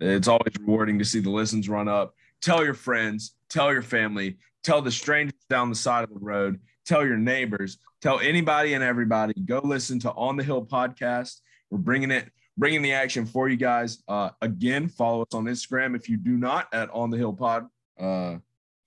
it's 0.00 0.28
always 0.28 0.54
rewarding 0.58 0.98
to 0.98 1.04
see 1.04 1.20
the 1.20 1.30
listens 1.30 1.68
run 1.68 1.88
up. 1.88 2.14
Tell 2.40 2.64
your 2.64 2.74
friends, 2.74 3.34
tell 3.50 3.70
your 3.70 3.82
family, 3.82 4.38
tell 4.62 4.80
the 4.80 4.90
strangers 4.90 5.38
down 5.50 5.68
the 5.68 5.76
side 5.76 6.04
of 6.04 6.14
the 6.14 6.20
road, 6.20 6.58
tell 6.86 7.04
your 7.04 7.18
neighbors, 7.18 7.76
tell 8.00 8.18
anybody 8.18 8.72
and 8.72 8.82
everybody. 8.82 9.34
Go 9.44 9.60
listen 9.62 9.98
to 10.00 10.12
On 10.12 10.36
the 10.36 10.42
Hill 10.42 10.64
podcast. 10.64 11.40
We're 11.70 11.78
bringing 11.78 12.10
it 12.10 12.30
bringing 12.60 12.82
the 12.82 12.92
action 12.92 13.26
for 13.26 13.48
you 13.48 13.56
guys. 13.56 14.02
Uh, 14.06 14.30
again, 14.42 14.86
follow 14.86 15.22
us 15.22 15.34
on 15.34 15.46
Instagram 15.46 15.96
if 15.96 16.08
you 16.08 16.16
do 16.16 16.36
not 16.36 16.68
at 16.72 16.90
On 16.90 17.10
the 17.10 17.16
Hill 17.16 17.32
Pod, 17.32 17.66
uh, 17.98 18.36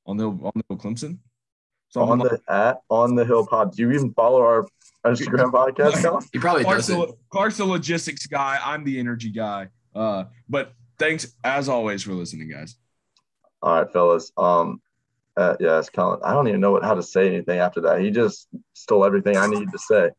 on 0.06 0.16
the 0.16 0.24
Hill, 0.24 0.40
on 0.44 0.52
the 0.56 0.64
Hill 0.70 0.78
Clemson. 0.78 1.18
So 1.94 2.02
on 2.02 2.18
the 2.18 2.40
at 2.48 2.82
on 2.90 3.14
the 3.14 3.24
hill 3.24 3.46
pod. 3.46 3.76
Do 3.76 3.84
you 3.84 3.92
even 3.92 4.16
follow 4.16 4.42
our 4.42 4.66
Instagram 5.06 5.52
podcast, 5.52 6.02
Colin? 6.02 6.26
He 6.34 6.40
probably 6.40 6.64
Clark's 6.64 6.88
doesn't. 6.88 7.08
the, 7.08 7.14
Clark's 7.30 7.58
the 7.58 7.66
logistics 7.66 8.26
guy. 8.26 8.60
I'm 8.64 8.84
the 8.84 8.98
energy 8.98 9.30
guy. 9.30 9.68
Uh, 9.94 10.24
but 10.50 10.74
thanks 10.98 11.36
as 11.44 11.70
always 11.70 12.02
for 12.02 12.14
listening, 12.14 12.50
guys. 12.50 12.78
All 13.62 13.76
right, 13.76 13.94
fellas. 13.94 14.32
Um, 14.38 14.82
uh, 15.38 15.56
yeah, 15.60 15.78
it's 15.78 15.92
Colin. 15.92 16.20
I 16.24 16.34
don't 16.34 16.48
even 16.48 16.62
know 16.62 16.72
what, 16.72 16.84
how 16.84 16.96
to 16.96 17.04
say 17.04 17.28
anything 17.28 17.60
after 17.60 17.82
that. 17.82 18.02
He 18.02 18.10
just 18.10 18.48
stole 18.74 19.06
everything 19.06 19.38
I 19.38 19.46
needed 19.46 19.72
to 19.72 19.78
say. 19.78 20.10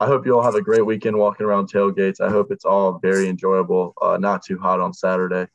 I 0.00 0.06
hope 0.06 0.26
you 0.26 0.36
all 0.36 0.42
have 0.42 0.54
a 0.54 0.62
great 0.62 0.86
weekend 0.86 1.16
walking 1.16 1.44
around 1.44 1.70
tailgates. 1.70 2.20
I 2.20 2.30
hope 2.30 2.52
it's 2.52 2.64
all 2.64 2.98
very 3.00 3.28
enjoyable. 3.28 3.94
Uh, 4.00 4.16
not 4.16 4.44
too 4.44 4.58
hot 4.58 4.80
on 4.80 4.92
Saturday. 4.92 5.48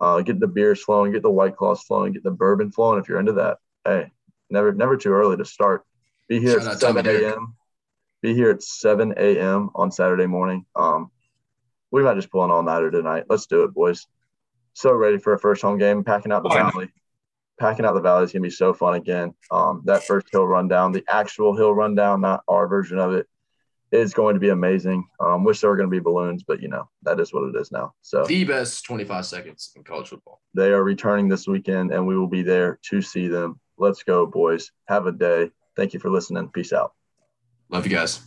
Uh, 0.00 0.20
get 0.20 0.38
the 0.38 0.46
beers 0.46 0.82
flowing, 0.82 1.12
get 1.12 1.22
the 1.22 1.30
white 1.30 1.56
claws 1.56 1.82
flowing, 1.82 2.12
get 2.12 2.22
the 2.22 2.30
bourbon 2.30 2.70
flowing 2.70 3.00
if 3.00 3.08
you're 3.08 3.20
into 3.20 3.32
that. 3.32 3.58
Hey, 3.84 4.10
never 4.50 4.72
never 4.72 4.96
too 4.96 5.12
early 5.12 5.36
to 5.36 5.44
start. 5.44 5.84
Be 6.28 6.40
here 6.40 6.60
Shout 6.60 6.72
at 6.72 6.80
7 6.80 7.06
a.m. 7.06 7.54
Be 8.20 8.34
here 8.34 8.50
at 8.50 8.62
7 8.62 9.14
a.m. 9.16 9.70
on 9.74 9.90
Saturday 9.90 10.26
morning. 10.26 10.66
Um, 10.76 11.10
we 11.90 12.02
might 12.02 12.16
just 12.16 12.30
pull 12.30 12.44
an 12.44 12.50
all 12.50 12.62
nighter 12.62 12.90
tonight. 12.90 13.24
Let's 13.28 13.46
do 13.46 13.62
it, 13.64 13.72
boys. 13.72 14.06
So 14.74 14.92
ready 14.92 15.18
for 15.18 15.32
a 15.32 15.38
first 15.38 15.62
home 15.62 15.78
game, 15.78 16.04
packing 16.04 16.32
out 16.32 16.42
the 16.42 16.48
not? 16.50 16.72
valley. 16.72 16.90
Packing 17.58 17.86
out 17.86 17.94
the 17.94 18.00
valley 18.00 18.24
is 18.24 18.32
gonna 18.32 18.42
be 18.42 18.50
so 18.50 18.74
fun 18.74 18.94
again. 18.94 19.32
Um, 19.50 19.82
that 19.86 20.02
first 20.02 20.26
hill 20.30 20.46
rundown, 20.46 20.92
the 20.92 21.04
actual 21.08 21.56
hill 21.56 21.72
rundown, 21.72 22.20
not 22.20 22.42
our 22.48 22.66
version 22.66 22.98
of 22.98 23.12
it, 23.12 23.28
is 23.94 24.12
going 24.12 24.34
to 24.34 24.40
be 24.40 24.48
amazing. 24.50 25.06
Um, 25.20 25.44
wish 25.44 25.60
there 25.60 25.70
were 25.70 25.76
going 25.76 25.88
to 25.88 25.90
be 25.90 26.00
balloons, 26.00 26.42
but 26.42 26.60
you 26.60 26.68
know 26.68 26.88
that 27.02 27.20
is 27.20 27.32
what 27.32 27.44
it 27.48 27.56
is 27.60 27.70
now. 27.72 27.94
So 28.02 28.24
The 28.24 28.44
best 28.44 28.84
25 28.84 29.24
seconds 29.26 29.72
in 29.76 29.84
college 29.84 30.08
football. 30.08 30.40
they 30.54 30.72
are 30.72 30.82
returning 30.82 31.28
this 31.28 31.46
weekend, 31.46 31.92
and 31.92 32.06
we 32.06 32.16
will 32.18 32.28
be 32.28 32.42
there 32.42 32.78
to 32.90 33.00
see 33.00 33.28
them. 33.28 33.60
Let's 33.78 34.02
go, 34.02 34.26
boys. 34.26 34.70
Have 34.88 35.06
a 35.06 35.12
day. 35.12 35.50
Thank 35.76 35.94
you 35.94 36.00
for 36.00 36.10
listening. 36.10 36.48
Peace 36.48 36.72
out. 36.72 36.92
Love 37.70 37.86
you 37.86 37.96
guys. 37.96 38.20